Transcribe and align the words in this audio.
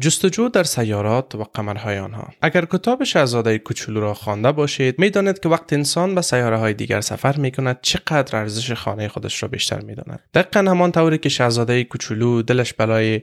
جستجو 0.00 0.48
در 0.48 0.62
سیارات 0.62 1.34
و 1.34 1.44
قمرهای 1.54 1.98
آنها. 1.98 2.32
اگر 2.42 2.64
کتاب 2.64 3.04
شهزاده 3.04 3.58
کوچولو 3.58 4.00
را 4.00 4.14
خوانده 4.14 4.52
باشید 4.52 4.98
می‌دانید 4.98 5.40
که 5.40 5.48
وقت 5.48 5.72
انسان 5.72 6.14
به 6.14 6.22
سیاره 6.22 6.56
های 6.56 6.74
دیگر 6.74 7.00
سفر 7.00 7.36
می 7.36 7.50
کند 7.50 7.78
چقدر 7.82 8.38
ارزش 8.38 8.72
خانه 8.72 9.08
خودش 9.08 9.42
را 9.42 9.48
بیشتر 9.48 9.80
می 9.80 9.94
داند 9.94 10.20
دقیقا 10.34 10.70
همان 10.70 10.92
طوری 10.92 11.18
که 11.18 11.28
شهزاده 11.28 11.84
کوچولو 11.84 12.42
دلش 12.42 12.72
برای 12.72 13.22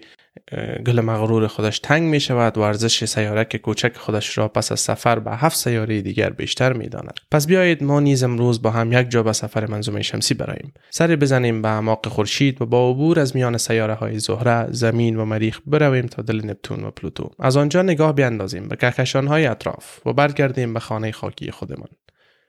گل 0.86 1.02
مغرور 1.02 1.48
خودش 1.48 1.80
تنگ 1.80 2.04
می 2.04 2.20
شود 2.20 2.58
و 2.58 2.62
ارزش 2.62 3.06
سیارک 3.06 3.58
کوچک 3.58 3.98
خودش 3.98 4.38
را 4.38 4.48
پس 4.48 4.72
از 4.72 4.80
سفر 4.80 5.20
به 5.20 5.32
هفت 5.32 5.58
سیاره 5.58 6.02
دیگر 6.02 6.30
بیشتر 6.30 6.74
می 6.74 6.88
داند. 6.88 7.20
پس 7.32 7.48
بیایید 7.48 7.84
ما 7.84 8.00
نیز 8.00 8.24
امروز 8.24 8.62
با 8.62 8.72
هم 8.72 8.94
یک 8.94 9.10
جا 9.10 9.24
به 9.24 9.34
سفر 9.34 9.68
منظومه 9.68 10.02
شمسی 10.02 10.34
براییم 10.34 10.74
سری 10.90 11.16
بزنیم 11.16 11.62
به 11.62 11.70
اعماق 11.70 12.08
خورشید 12.08 12.62
و 12.62 12.66
با 12.66 12.90
عبور 12.90 13.20
از 13.20 13.36
میان 13.36 13.58
سیاره 13.58 13.94
های 13.94 14.20
زهره 14.20 14.68
زمین 14.72 15.16
و 15.16 15.26
مریخ 15.26 15.60
برویم 15.68 16.08
تا 16.08 16.22
دل 16.22 16.46
نپتون 16.46 16.84
و 16.84 16.92
پلوتو. 16.92 17.32
از 17.40 17.58
آنجا 17.58 17.82
نگاه 17.82 18.14
بیاندازیم 18.14 18.68
به 18.68 18.76
کهکشان 18.76 19.28
های 19.28 19.46
اطراف 19.46 20.08
و 20.08 20.14
برگردیم 20.14 20.74
به 20.74 20.80
خانه 20.80 21.12
خاکی 21.12 21.52
خودمان. 21.52 21.90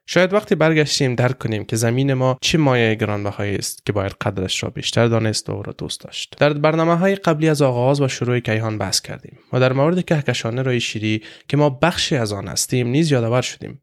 شاید 0.07 0.33
وقتی 0.33 0.55
برگشتیم 0.55 1.15
درک 1.15 1.39
کنیم 1.39 1.65
که 1.65 1.77
زمین 1.77 2.15
ما 2.15 2.39
چه 2.41 2.59
مایه 2.59 2.95
گرانبهایی 2.95 3.57
است 3.57 3.87
که 3.87 3.93
باید 3.93 4.13
قدرش 4.21 4.63
را 4.63 4.71
بیشتر 4.71 5.07
دانست 5.07 5.51
و 5.51 5.53
او 5.53 5.63
را 5.63 5.73
دوست 5.73 6.01
داشت. 6.01 6.37
در 6.39 6.53
برنامه 6.53 6.97
های 6.97 7.15
قبلی 7.15 7.49
از 7.49 7.63
آغاز 7.63 8.01
و 8.01 8.09
شروع 8.09 8.41
کیهان 8.41 8.79
بحث 8.79 9.01
کردیم 9.01 9.39
و 9.53 9.61
در 9.61 9.73
مورد 9.73 10.05
کهکشان 10.05 10.65
رای 10.65 10.81
شیری 10.81 11.23
که 11.49 11.57
ما 11.57 11.71
بخشی 11.71 12.17
از 12.17 12.33
آن 12.33 12.49
هستیم 12.49 12.89
نیز 12.89 13.13
یادآور 13.13 13.43
شدیم 13.43 13.83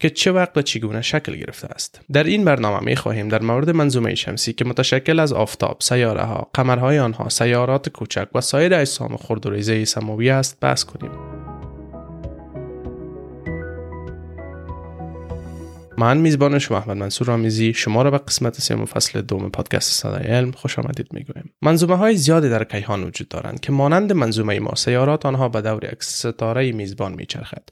که 0.00 0.10
چه 0.10 0.32
وقت 0.32 0.58
و 0.58 0.62
چگونه 0.62 1.02
شکل 1.02 1.36
گرفته 1.36 1.66
است. 1.66 2.00
در 2.12 2.24
این 2.24 2.44
برنامه 2.44 2.84
می 2.84 2.96
خواهیم 2.96 3.28
در 3.28 3.42
مورد 3.42 3.70
منظومه 3.70 4.14
شمسی 4.14 4.52
که 4.52 4.64
متشکل 4.64 5.18
از 5.20 5.32
آفتاب 5.32 5.76
سیاره 5.80 6.22
ها 6.22 6.50
قمرهای 6.54 6.98
آنها 6.98 7.28
سیارات 7.28 7.88
کوچک 7.88 8.28
و 8.34 8.40
سایر 8.40 8.74
اجسام 8.74 9.16
خرد 9.16 9.46
و 9.46 9.50
ریزه 9.50 9.84
سماوی 9.84 10.30
است 10.30 10.60
بحث 10.60 10.84
کنیم. 10.84 11.29
من 16.00 16.16
میزبان 16.16 16.58
شما 16.58 16.78
احمد 16.78 16.96
منصور 16.96 17.30
آمیزی 17.30 17.72
شما 17.74 18.02
را 18.02 18.10
به 18.10 18.18
قسمت 18.18 18.60
سوم 18.60 18.84
فصل 18.84 19.20
دوم 19.20 19.50
پادکست 19.50 19.92
صدای 19.92 20.22
علم 20.22 20.52
خوش 20.52 20.78
آمدید 20.78 21.06
می‌گویم. 21.12 21.50
منظومه 21.62 21.96
های 21.96 22.16
زیادی 22.16 22.48
در 22.48 22.64
کیهان 22.64 23.04
وجود 23.04 23.28
دارند 23.28 23.60
که 23.60 23.72
مانند 23.72 24.12
منظومه 24.12 24.60
ما 24.60 24.74
سیارات 24.74 25.26
آنها 25.26 25.48
به 25.48 25.60
دور 25.60 25.92
یک 25.92 26.02
ستاره 26.02 26.72
میزبان 26.72 27.12
میچرخد. 27.12 27.68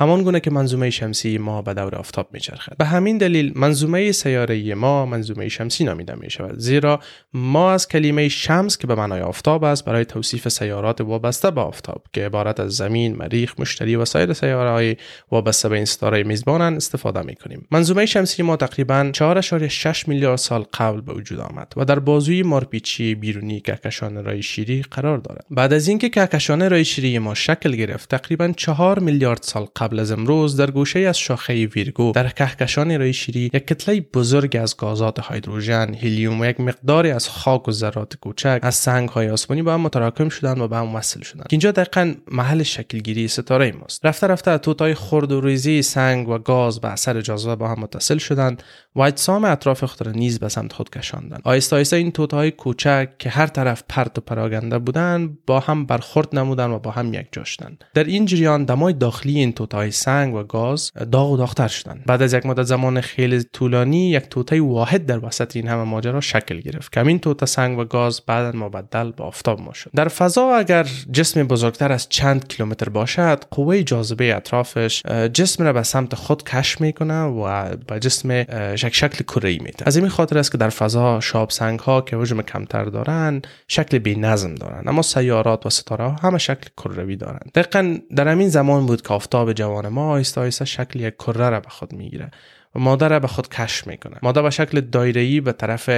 همان 0.00 0.22
گونه 0.22 0.40
که 0.40 0.50
منظومه 0.50 0.90
شمسی 0.90 1.38
ما 1.38 1.62
به 1.62 1.74
دور 1.74 1.94
آفتاب 1.94 2.28
میچرخد. 2.32 2.76
به 2.76 2.84
همین 2.84 3.18
دلیل 3.18 3.52
منظومه 3.54 4.12
سیاره 4.12 4.74
ما 4.74 5.06
منظومه 5.06 5.48
شمسی 5.48 5.84
نامیده 5.84 6.14
می 6.14 6.30
شود 6.30 6.58
زیرا 6.58 7.00
ما 7.34 7.72
از 7.72 7.88
کلمه 7.88 8.28
شمس 8.28 8.78
که 8.78 8.86
به 8.86 8.94
معنای 8.94 9.20
آفتاب 9.20 9.64
است 9.64 9.84
برای 9.84 10.04
توصیف 10.04 10.48
سیارات 10.48 11.00
وابسته 11.00 11.50
به 11.50 11.60
آفتاب 11.60 12.04
که 12.12 12.26
عبارت 12.26 12.60
از 12.60 12.72
زمین 12.72 13.16
مریخ 13.16 13.54
مشتری 13.58 13.96
و 13.96 14.04
سایر 14.04 14.32
سیاره 14.32 14.70
های 14.70 14.96
وابسته 15.30 15.68
به 15.68 15.76
این 15.76 15.84
ستاره 15.84 16.22
میزبانند 16.22 16.76
استفاده 16.76 17.22
می 17.22 17.34
کنیم 17.34 17.66
منظومه 17.70 18.06
شمسی 18.06 18.42
ما 18.42 18.56
تقریبا 18.56 19.12
4.6 19.14 20.08
میلیارد 20.08 20.38
سال 20.38 20.64
قبل 20.74 21.00
به 21.00 21.12
وجود 21.12 21.40
آمد 21.40 21.72
و 21.76 21.84
در 21.84 21.98
بازوی 21.98 22.42
مارپیچی 22.42 23.14
بیرونی 23.14 23.60
کهکشان 23.60 24.24
رای 24.24 24.42
شیری 24.42 24.82
قرار 24.82 25.18
دارد. 25.18 25.46
بعد 25.50 25.72
از 25.72 25.88
اینکه 25.88 26.08
کهکشان 26.08 26.70
رای 26.70 26.84
شیری 26.84 27.18
ما 27.18 27.34
شکل 27.34 27.76
گرفت 27.76 28.08
تقریبا 28.08 28.52
4 28.56 28.98
میلیارد 28.98 29.42
سال 29.42 29.66
قبل 29.76 29.89
از 29.98 30.12
امروز 30.12 30.56
در 30.56 30.70
گوشه 30.70 31.00
از 31.00 31.18
شاخه 31.18 31.66
ویرگو 31.66 32.12
در 32.12 32.28
کهکشان 32.28 32.98
رای 32.98 33.12
شیری 33.12 33.40
یک 33.40 33.66
کتله 33.66 34.00
بزرگ 34.00 34.56
از 34.56 34.76
گازات 34.76 35.32
هیدروژن 35.32 35.94
هلیوم 35.94 36.40
و 36.40 36.46
یک 36.46 36.60
مقداری 36.60 37.10
از 37.10 37.28
خاک 37.28 37.68
و 37.68 37.72
ذرات 37.72 38.16
کوچک 38.16 38.58
از 38.62 38.74
سنگ 38.74 39.08
های 39.08 39.30
آسمانی 39.30 39.62
با 39.62 39.74
هم 39.74 39.80
متراکم 39.80 40.28
شدند 40.28 40.58
و 40.58 40.68
به 40.68 40.76
هم 40.76 40.94
وصل 40.94 41.22
شدند 41.22 41.46
اینجا 41.50 41.70
دقیقا 41.70 42.14
محل 42.30 42.62
شکلگیری 42.62 43.28
ستاره 43.28 43.72
ماست. 43.72 44.06
رفته 44.06 44.26
رفته 44.26 44.58
توتای 44.58 44.94
خرد 44.94 45.32
و 45.32 45.40
ریزی 45.40 45.82
سنگ 45.82 46.28
و 46.28 46.38
گاز 46.38 46.80
به 46.80 46.88
اثر 46.88 47.20
جاذبه 47.20 47.56
با 47.56 47.68
هم 47.68 47.80
متصل 47.80 48.18
شدند 48.18 48.62
و 48.94 49.00
اجسام 49.00 49.44
اطراف 49.44 49.84
خود 49.84 50.06
را 50.06 50.12
نیز 50.12 50.38
به 50.38 50.48
سمت 50.48 50.72
خود 50.72 50.90
کشاندند 50.90 51.42
آهسته 51.44 51.76
آهسته 51.76 51.96
این 51.96 52.12
توتهای 52.12 52.50
کوچک 52.50 53.08
که 53.18 53.30
هر 53.30 53.46
طرف 53.46 53.82
پرت 53.88 54.18
و 54.18 54.20
پراگنده 54.20 54.78
بودند 54.78 55.38
با 55.46 55.60
هم 55.60 55.86
برخورد 55.86 56.36
نمودند 56.36 56.70
و 56.70 56.78
با 56.78 56.90
هم 56.90 57.14
یک 57.14 57.44
شدند 57.44 57.84
در 57.94 58.04
این 58.04 58.26
جریان 58.26 58.64
دمای 58.64 58.92
داخلی 58.92 59.38
این 59.38 59.52
توتهای 59.80 59.90
سنگ 59.90 60.34
و 60.34 60.42
گاز 60.42 60.92
داغ 61.12 61.30
و 61.30 61.36
داغتر 61.36 61.68
شدند 61.68 62.02
بعد 62.06 62.22
از 62.22 62.32
یک 62.32 62.46
مدت 62.46 62.62
زمان 62.62 63.00
خیلی 63.00 63.42
طولانی 63.42 64.10
یک 64.10 64.22
توته 64.22 64.60
واحد 64.60 65.06
در 65.06 65.24
وسط 65.24 65.56
این 65.56 65.68
همه 65.68 65.82
ماجرا 65.82 66.20
شکل 66.20 66.60
گرفت. 66.60 66.92
که 66.92 67.06
این 67.06 67.18
توته 67.18 67.46
سنگ 67.46 67.78
و 67.78 67.84
گاز 67.84 68.20
بعدا 68.26 68.58
مبدل 68.58 69.10
به 69.10 69.24
آفتاب 69.24 69.60
ما 69.60 69.72
شد 69.72 69.90
در 69.94 70.08
فضا 70.08 70.54
اگر 70.54 70.86
جسم 71.12 71.42
بزرگتر 71.42 71.92
از 71.92 72.08
چند 72.08 72.48
کیلومتر 72.48 72.88
باشد 72.88 73.44
قوه 73.50 73.82
جاذبه 73.82 74.36
اطرافش 74.36 75.02
جسم 75.32 75.64
را 75.64 75.72
به 75.72 75.82
سمت 75.82 76.14
خود 76.14 76.44
کش 76.44 76.80
می‌کنه 76.80 77.22
و 77.22 77.76
به 77.76 78.00
جسم 78.00 78.44
شک 78.76 78.94
شکل 78.94 79.24
کره 79.24 79.58
میده. 79.58 79.84
از 79.86 79.96
این 79.96 80.08
خاطر 80.08 80.38
است 80.38 80.52
که 80.52 80.58
در 80.58 80.68
فضا 80.68 81.20
شاب 81.20 81.50
سنگ 81.50 81.78
ها 81.78 82.00
که 82.00 82.16
حجم 82.16 82.42
کمتر 82.42 82.84
دارن 82.84 83.42
شکل 83.68 83.98
بی 83.98 84.14
نظم 84.14 84.54
دارن. 84.54 84.82
اما 84.86 85.02
سیارات 85.02 85.66
و 85.66 85.70
ستاره 85.70 86.04
ها 86.04 86.16
همه 86.22 86.38
شکل 86.38 86.68
کروی 86.76 87.16
دارند 87.16 87.50
دقیقا 87.54 87.98
در 88.16 88.28
همین 88.28 88.48
زمان 88.48 88.86
بود 88.86 89.02
که 89.02 89.14
آفتاب 89.14 89.52
جوان 89.60 89.88
ما 89.88 90.12
آهسته 90.12 90.40
آهسته 90.40 90.64
شکل 90.64 91.00
یک 91.00 91.14
کره 91.14 91.48
را 91.48 91.60
به 91.60 91.68
خود 91.68 91.92
می‌گیره 91.92 92.30
و 92.74 92.78
ماده 92.78 93.08
را 93.08 93.20
به 93.20 93.26
خود 93.26 93.48
کش 93.48 93.86
می‌کنه. 93.86 94.16
ماده 94.22 94.42
به 94.42 94.50
شکل 94.50 94.80
دایره‌ای 94.80 95.40
به 95.40 95.52
طرف 95.52 95.90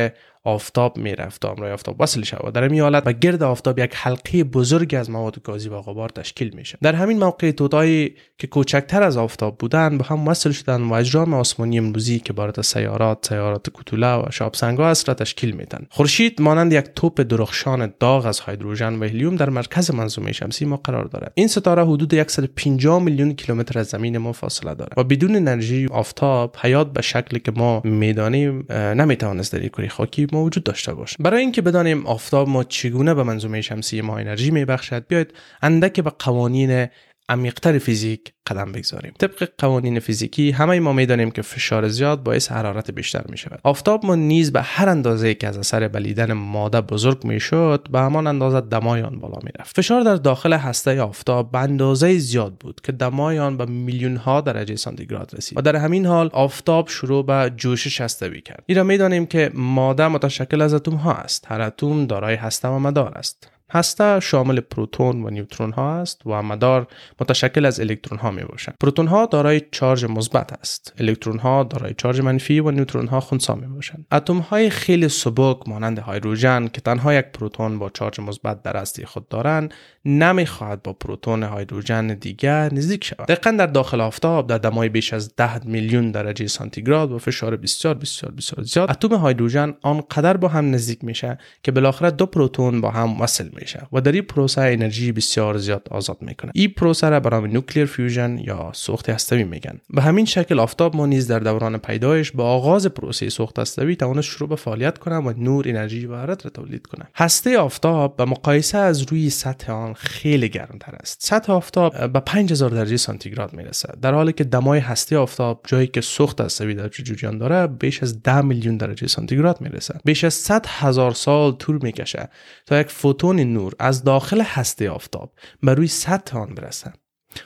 آفتاب 0.45 0.99
می‌رفت 0.99 1.45
آمرای 1.45 1.73
آفتاب 1.73 2.01
وصل 2.01 2.23
و 2.45 2.51
در 2.51 2.63
این 2.63 2.81
حالت 2.81 3.03
و 3.07 3.13
گرد 3.13 3.43
آفتاب 3.43 3.79
یک 3.79 3.93
حلقه 3.95 4.45
بزرگی 4.45 4.97
از 4.97 5.11
مواد 5.11 5.43
گازی 5.43 5.69
و 5.69 5.81
غبار 5.81 6.09
تشکیل 6.09 6.55
میشه 6.55 6.79
در 6.83 6.95
همین 6.95 7.19
موقع 7.19 7.51
توتایی 7.51 8.15
که 8.39 8.47
کوچکتر 8.47 9.03
از 9.03 9.17
آفتاب 9.17 9.59
بودند 9.59 9.99
به 9.99 10.05
هم 10.05 10.29
وصل 10.29 10.51
شدند 10.51 10.91
و 10.91 10.93
اجرام 10.93 11.35
آسمانی 11.35 11.79
امروزی 11.79 12.19
که 12.19 12.33
بارد 12.33 12.61
سیارات 12.61 13.27
سیارات 13.29 13.71
کوتوله 13.71 14.17
و 14.17 14.31
شاب 14.31 14.55
سنگا 14.55 14.89
است 14.89 15.09
را 15.09 15.15
تشکیل 15.15 15.51
میدن 15.51 15.87
خورشید 15.91 16.41
مانند 16.41 16.73
یک 16.73 16.85
توپ 16.97 17.21
درخشان 17.21 17.95
داغ 18.01 18.27
از 18.27 18.41
هیدروژن 18.47 18.95
و 18.95 19.05
هلیوم 19.05 19.37
در 19.37 19.51
مرکز 19.51 19.91
منظومه 19.91 20.33
شمسی 20.33 20.65
ما 20.65 20.77
قرار 20.77 21.05
دارد. 21.05 21.33
این 21.35 21.49
ستاره 21.49 21.85
حدود 21.85 22.15
150 22.29 23.03
میلیون 23.03 23.35
کیلومتر 23.35 23.79
از 23.79 23.87
زمین 23.87 24.19
ما 24.19 24.33
فاصله 24.33 24.75
دارد 24.75 24.95
و 24.97 25.05
بدون 25.05 25.37
انرژی 25.37 25.87
آفتاب 25.87 26.57
حیات 26.61 26.93
به 26.93 27.03
شکلی 27.03 27.41
که 27.41 27.53
ما 27.57 27.81
می‌دانیم 27.85 28.67
نمی‌توانست 28.71 29.53
در 29.53 29.69
کره 29.69 29.89
خاکی 29.89 30.27
موجود 30.33 30.65
داشته 30.65 30.95
باشه 30.95 31.17
برای 31.21 31.41
اینکه 31.41 31.63
بدانیم 31.63 32.07
آفتاب 32.07 32.49
ما 32.49 32.65
چگونه 32.65 33.15
به 33.15 33.23
منظومه 33.23 33.61
شمسی 33.61 34.01
ما 34.01 34.19
انرژی 34.19 34.51
میبخشد 34.51 35.07
بیاید 35.07 35.35
اندک 35.63 36.01
به 36.01 36.11
قوانین 36.11 36.89
عمیقتر 37.29 37.79
فیزیک 37.79 38.33
قدم 38.47 38.73
بگذاریم. 38.73 39.13
طبق 39.19 39.49
قوانین 39.59 40.01
فیزیکی 40.01 40.51
همه 40.51 40.81
ما 40.81 40.93
می‌دانیم 40.93 41.31
که 41.31 41.43
فشار 41.43 41.89
زیاد 41.89 42.23
باعث 42.23 42.53
حرارت 42.53 42.91
بیشتر 42.91 43.25
می 43.29 43.37
شود 43.39 43.61
آفتاب 43.63 44.07
ما 44.07 44.15
نیز 44.15 44.53
به 44.53 44.63
هر 44.63 44.89
اندازه 44.89 45.35
که 45.35 45.49
از 45.49 45.59
اثر 45.59 45.89
بلیدن 45.89 46.33
ماده 46.33 46.81
بزرگ 46.81 47.25
می 47.25 47.41
شد 47.41 47.87
به 47.93 48.01
همان 48.01 48.27
اندازه 48.27 48.61
دمای 48.61 49.03
آن 49.03 49.21
بالا 49.21 49.39
می 49.43 49.51
رفت 49.59 49.77
فشار 49.77 50.03
در 50.03 50.17
داخل 50.17 50.53
هسته 50.53 51.01
آفتاب 51.01 51.53
به 51.53 51.59
اندازه 51.59 52.19
زیاد 52.19 52.55
بود 52.55 52.81
که 52.81 52.93
دمای 52.93 53.39
آن 53.39 53.57
به 53.57 53.67
میلیون 53.67 54.17
ها 54.17 54.41
درجه 54.41 54.77
سانتیگراد 54.77 55.31
رسید. 55.35 55.59
و 55.59 55.63
در 55.63 55.77
همین 55.77 56.07
حال 56.07 56.31
آفتاب 56.33 56.89
شروع 56.89 57.27
به 57.27 57.53
جوشش 57.57 58.01
هستوی 58.01 58.41
کرد. 58.41 58.65
این 58.67 58.79
را 58.79 58.85
می‌دانیم 58.85 59.27
که 59.27 59.51
ماده 59.55 60.09
متشکل 60.09 60.61
از 60.61 60.75
اتم 60.75 60.95
ها 60.95 61.15
است. 61.15 61.47
هر 61.49 61.61
اتم 61.61 62.07
دارای 62.07 62.35
هسته 62.35 62.69
و 62.69 62.79
مدار 62.79 63.15
است. 63.19 63.52
هسته 63.73 64.21
شامل 64.21 64.61
پروتون 64.61 65.25
و 65.25 65.31
نیوترون 65.31 65.73
ها 65.73 66.01
است 66.01 66.23
و 66.27 66.43
مدار 66.43 66.87
متشکل 67.21 67.67
از 67.67 67.81
الکترون 67.81 68.21
ها 68.21 68.31
می 68.31 68.43
باشند 68.43 68.75
پروتون 68.81 69.07
ها 69.07 69.27
دارای 69.27 69.63
چارج 69.71 70.05
مثبت 70.05 70.53
است. 70.53 70.95
الکترون 70.99 71.39
ها 71.39 71.63
دارای 71.65 71.95
چارج 71.95 72.21
منفی 72.21 72.61
و 72.61 72.71
نیوترون 72.71 73.07
ها 73.09 73.21
خنثی 73.21 73.53
می 73.55 73.67
باشند 73.67 74.07
اتم 74.13 74.39
های 74.39 74.71
خیلی 74.71 75.09
سبک 75.09 75.69
مانند 75.69 76.03
هیدروژن 76.07 76.69
که 76.69 76.81
تنها 76.81 77.15
یک 77.15 77.25
پروتون 77.25 77.79
با 77.79 77.91
چارج 77.91 78.21
مثبت 78.21 78.63
در 78.63 78.77
هسته 78.77 79.07
خود 79.07 79.29
دارند 79.29 79.75
نمی‌خواهد 80.05 80.83
با 80.83 80.93
پروتون 80.93 81.43
هیدروژن 81.43 82.07
دیگر 82.07 82.75
نزدیک 82.75 83.05
شود. 83.05 83.27
دقیقا 83.27 83.51
در 83.51 83.67
داخل 83.67 84.01
آفتاب 84.01 84.47
در 84.47 84.59
دمای 84.59 84.89
بیش 84.89 85.13
از 85.13 85.37
10 85.37 85.67
میلیون 85.67 86.11
درجه 86.11 86.47
سانتیگراد 86.47 87.13
و 87.13 87.19
فشار 87.19 87.57
بسیار 87.57 87.95
بسیار 87.95 88.33
بسیار 88.33 88.65
زیاد 88.65 88.91
اتم 88.91 89.27
هیدروژن 89.27 89.75
آنقدر 89.83 90.37
با 90.37 90.49
هم 90.49 90.71
نزدیک 90.71 91.05
میشه 91.05 91.39
که 91.63 91.73
بالاخره 91.73 92.11
دو 92.11 92.27
پروتون 92.27 92.81
با 92.81 92.91
هم 92.91 93.21
وصل 93.21 93.49
میشه 93.63 93.87
و 93.93 94.01
در 94.01 94.13
این 94.13 94.23
پروسه 94.23 94.61
انرژی 94.61 95.13
بسیار 95.13 95.59
زیاد 95.59 95.89
آزاد 95.91 96.17
می‌کنه. 96.21 96.53
این 96.55 96.69
پروسه 96.77 97.09
را 97.09 97.21
برای 97.21 97.53
nuclear 97.53 97.87
fusion 97.87 98.39
یا 98.39 98.71
سوخت 98.75 99.11
هستوی 99.11 99.45
میگن 99.45 99.79
به 99.91 100.03
همین 100.03 100.25
شکل 100.25 100.61
آفتاب 100.61 100.97
ما 100.97 101.07
نیز 101.07 101.27
در 101.27 101.39
دوران 101.39 101.79
پیدایش 101.79 102.33
با 102.33 102.45
آغاز 102.45 102.87
پروسه 102.87 103.29
سوخت 103.29 103.59
هستوی 103.59 103.97
توانست 103.97 104.29
شروع 104.29 104.49
به 104.49 104.57
فعالیت 104.57 104.99
کنه 104.99 105.17
و 105.17 105.33
نور 105.37 105.69
انرژی 105.69 106.07
و 106.07 106.17
حرارت 106.17 106.45
را 106.45 106.51
تولید 106.51 106.87
کنه. 106.87 107.07
هسته 107.15 107.59
آفتاب 107.59 108.17
به 108.17 108.25
مقایسه 108.25 108.79
از 108.79 109.03
روی 109.03 109.31
سطح 109.31 109.73
آن 109.73 109.95
خیلی 109.95 110.49
گرمتر 110.49 110.95
است. 111.01 111.23
سطح 111.23 111.53
آفتاب 111.53 112.13
به 112.13 112.21
5000 112.21 112.71
درجه 112.71 112.97
سانتیگراد 112.97 113.53
می‌رسه. 113.53 113.89
در 114.03 114.15
حالی 114.15 114.33
که 114.33 114.45
دمای 114.45 114.81
هسته 114.81 115.19
آفتاب 115.19 115.61
جایی 115.67 115.87
که 115.87 116.01
سوخت 116.01 116.41
هستوی 116.41 116.75
در 116.75 116.89
جریان 116.89 117.39
داره 117.39 117.67
بیش 117.67 118.03
از 118.03 118.23
10 118.23 118.41
میلیون 118.41 118.77
درجه 118.77 119.07
سانتیگراد 119.07 119.61
می‌رسه. 119.61 119.95
بیش 120.05 120.25
از 120.25 120.35
100 120.35 120.67
هزار 120.69 121.13
سال 121.13 121.53
طول 121.53 121.79
می‌کشه 121.83 122.29
تا 122.67 122.81
یک 122.81 122.91
فوتون 122.91 123.39
نور 123.53 123.73
از 123.79 124.05
داخل 124.05 124.41
هسته 124.41 124.91
آفتاب 124.91 125.33
بر 125.63 125.75
روی 125.75 125.87
سطح 125.87 126.39
آن 126.39 126.55
برسه 126.55 126.93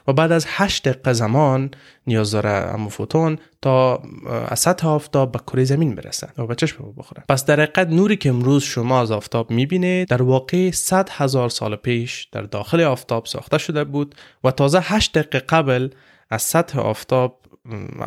و 0.09 0.13
بعد 0.13 0.33
از 0.33 0.47
8 0.49 0.89
دقیقه 0.89 1.13
زمان 1.13 1.71
نیاز 2.07 2.31
داره 2.31 2.51
امو 2.51 2.89
فوتون 2.89 3.39
تا 3.63 4.03
از 4.49 4.61
سطح 4.61 4.89
آفتاب 4.89 5.33
به 5.33 5.39
کره 5.39 5.65
زمین 5.65 5.95
برسه 5.95 6.29
و 6.39 6.47
به 6.47 6.55
چشم 6.55 6.95
بخوره. 6.97 7.25
پس 7.29 7.45
در 7.45 7.61
حقیقت 7.61 7.89
نوری 7.89 8.17
که 8.17 8.29
امروز 8.29 8.63
شما 8.63 9.01
از 9.01 9.11
آفتاب 9.11 9.51
می‌بینه 9.51 10.05
در 10.05 10.23
واقع 10.23 10.71
100 10.71 11.09
هزار 11.13 11.49
سال 11.49 11.77
پیش 11.77 12.29
در 12.33 12.43
داخل 12.43 12.81
آفتاب 12.81 13.27
ساخته 13.27 13.59
شده 13.59 13.85
بود 13.85 14.15
و 14.45 14.51
تازه 14.51 14.81
8 14.83 15.19
دقیقه 15.19 15.39
قبل 15.39 15.89
از 16.31 16.43
سطح 16.43 16.79
آفتاب 16.79 17.41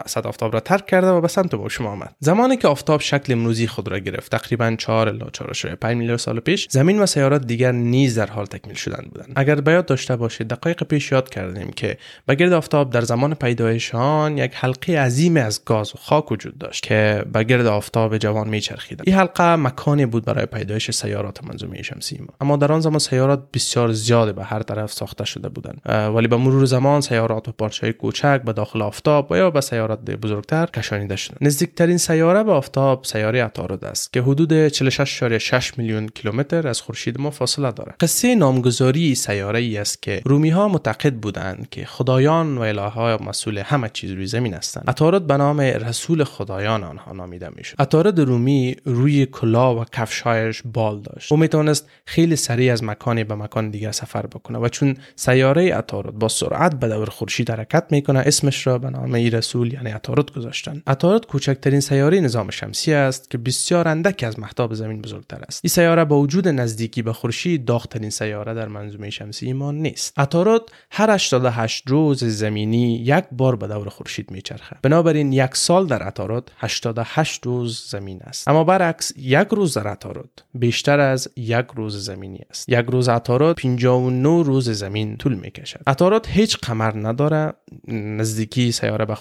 صد 0.05 0.27
آفتاب 0.27 0.53
را 0.53 0.59
ترک 0.59 0.85
کرده 0.85 1.07
و 1.07 1.21
به 1.21 1.27
سمت 1.27 1.55
با 1.55 1.69
شما 1.69 1.89
آمد. 1.89 2.15
زمانی 2.19 2.57
که 2.57 2.67
آفتاب 2.67 3.01
شکل 3.01 3.33
امروزی 3.33 3.67
خود 3.67 3.87
را 3.87 3.99
گرفت 3.99 4.31
تقریبا 4.31 4.75
4 4.77 5.09
الی 5.09 5.25
4.5 5.37 5.85
میلیارد 5.85 6.19
سال 6.19 6.39
پیش 6.39 6.67
زمین 6.69 6.99
و 6.99 7.05
سیارات 7.05 7.45
دیگر 7.45 7.71
نیز 7.71 8.19
در 8.19 8.27
حال 8.27 8.45
تکمیل 8.45 8.75
شدن 8.75 9.05
بودند. 9.11 9.33
اگر 9.35 9.55
به 9.55 9.71
یاد 9.71 9.85
داشته 9.85 10.15
باشید 10.15 10.47
دقایق 10.47 10.83
پیش 10.83 11.11
یاد 11.11 11.29
کردیم 11.29 11.71
که 11.71 11.97
به 12.25 12.35
گرد 12.35 12.53
آفتاب 12.53 12.89
در 12.89 13.01
زمان 13.01 13.33
پیدایش 13.33 13.95
آن 13.95 14.37
یک 14.37 14.51
حلقه 14.55 14.99
عظیم 14.99 15.37
از 15.37 15.65
گاز 15.65 15.95
و 15.95 15.97
خاک 15.97 16.31
وجود 16.31 16.57
داشت 16.57 16.83
که 16.83 17.23
به 17.33 17.43
گرد 17.43 17.65
آفتاب 17.65 18.17
جوان 18.17 18.49
میچرخید 18.49 19.01
این 19.05 19.15
حلقه 19.15 19.55
مکانی 19.55 20.05
بود 20.05 20.25
برای 20.25 20.45
پیدایش 20.45 20.91
سیارات 20.91 21.43
منظومه 21.43 21.81
شمسی 21.81 22.17
ما. 22.19 22.33
اما 22.41 22.57
در 22.57 22.71
آن 22.71 22.79
زمان 22.79 22.99
سیارات 22.99 23.43
بسیار 23.53 23.91
زیاد 23.91 24.35
به 24.35 24.43
هر 24.43 24.63
طرف 24.63 24.91
ساخته 24.91 25.25
شده 25.25 25.49
بودند. 25.49 25.81
ولی 26.15 26.27
به 26.27 26.37
مرور 26.37 26.65
زمان 26.65 27.01
سیارات 27.01 27.47
و 27.47 27.51
پارچه 27.51 27.93
کوچک 27.93 28.41
به 28.45 28.53
داخل 28.53 28.81
آفتاب 28.81 29.31
و 29.31 29.37
یا 29.37 29.48
به 29.51 29.61
سیارات 29.61 29.99
بزرگتر 29.99 30.65
کشانیده 30.65 31.15
شده 31.15 31.37
نزدیکترین 31.41 31.97
سیاره 31.97 32.43
به 32.43 32.51
آفتاب 32.51 33.03
سیاره 33.05 33.43
عطارد 33.43 33.85
است 33.85 34.13
که 34.13 34.21
حدود 34.21 34.69
46.6 34.69 35.77
میلیون 35.77 36.07
کیلومتر 36.07 36.67
از 36.67 36.81
خورشید 36.81 37.19
ما 37.19 37.31
فاصله 37.31 37.71
دارد. 37.71 37.95
قصه 37.99 38.35
نامگذاری 38.35 39.15
سیاره 39.15 39.59
ای 39.59 39.77
است 39.77 40.01
که 40.01 40.21
رومی 40.25 40.49
ها 40.49 40.67
معتقد 40.67 41.13
بودند 41.13 41.67
که 41.71 41.85
خدایان 41.85 42.57
و 42.57 42.61
اله 42.61 43.23
مسئول 43.23 43.57
همه 43.57 43.89
چیز 43.93 44.11
روی 44.11 44.27
زمین 44.27 44.53
هستند. 44.53 44.83
عطارد 44.87 45.27
به 45.27 45.37
نام 45.37 45.59
رسول 45.59 46.23
خدایان 46.23 46.83
آنها 46.83 47.13
نامیده 47.13 47.49
می‌شد. 47.55 47.75
عطارد 47.79 48.19
رومی 48.19 48.75
روی 48.85 49.25
کلا 49.25 49.75
و 49.75 49.85
کفشایش 49.85 50.61
بال 50.73 51.01
داشت. 51.01 51.31
او 51.31 51.37
می‌تونست 51.37 51.89
خیلی 52.05 52.35
سریع 52.35 52.73
از 52.73 52.83
مکانی 52.83 53.23
به 53.23 53.35
مکان 53.35 53.69
دیگر 53.69 53.91
سفر 53.91 54.25
بکنه 54.25 54.59
و 54.59 54.67
چون 54.67 54.97
سیاره 55.15 55.73
عطارد 55.73 56.13
با 56.13 56.27
سرعت 56.27 56.79
به 56.79 56.87
دور 56.87 57.09
خورشید 57.09 57.49
حرکت 57.49 57.85
می‌کنه 57.89 58.19
اسمش 58.19 58.67
را 58.67 58.77
به 58.77 58.89
نام 58.89 59.15
رسول 59.39 59.73
یعنی 59.73 59.89
عطارد 59.89 60.31
گذاشتن. 60.31 60.81
عطارد 60.87 61.25
کوچکترین 61.25 61.79
سیاره 61.79 62.19
نظام 62.19 62.49
شمسی 62.49 62.93
است 62.93 63.29
که 63.29 63.37
بسیار 63.37 63.87
اندک 63.87 64.23
از 64.27 64.39
مهتاب 64.39 64.73
زمین 64.73 65.01
بزرگتر 65.01 65.43
است. 65.47 65.61
این 65.63 65.69
سیاره 65.69 66.05
با 66.05 66.19
وجود 66.19 66.47
نزدیکی 66.47 67.01
به 67.01 67.13
خورشید 67.13 67.65
داغترین 67.65 68.09
سیاره 68.09 68.53
در 68.53 68.67
منظومه 68.67 69.09
شمسی 69.09 69.45
ایمان 69.45 69.75
نیست. 69.75 70.19
عطارد 70.19 70.61
هر 70.91 71.09
88 71.09 71.83
روز 71.87 72.23
زمینی 72.23 72.95
یک 72.95 73.23
بار 73.31 73.55
به 73.55 73.67
دور 73.67 73.89
خورشید 73.89 74.31
میچرخه. 74.31 74.75
بنابراین 74.81 75.33
یک 75.33 75.55
سال 75.55 75.87
در 75.87 76.03
عطارد 76.03 76.51
88 76.57 77.45
روز 77.45 77.85
زمین 77.89 78.19
است. 78.23 78.47
اما 78.47 78.63
برعکس 78.63 79.11
یک 79.17 79.47
روز 79.47 79.77
در 79.77 79.87
عطارد 79.87 80.29
بیشتر 80.53 80.99
از 80.99 81.29
یک 81.35 81.65
روز 81.75 82.05
زمینی 82.05 82.39
است. 82.49 82.69
یک 82.69 82.85
روز 82.85 83.09
عطارد 83.09 83.55
59 83.55 84.43
روز 84.43 84.69
زمین 84.69 85.17
طول 85.17 85.33
می‌کشد. 85.33 85.79
عطارد 85.87 86.27
هیچ 86.27 86.57
قمر 86.57 87.07
نداره. 87.07 87.53
نزدیکی 87.87 88.71
سیاره 88.71 89.05
به 89.05 89.15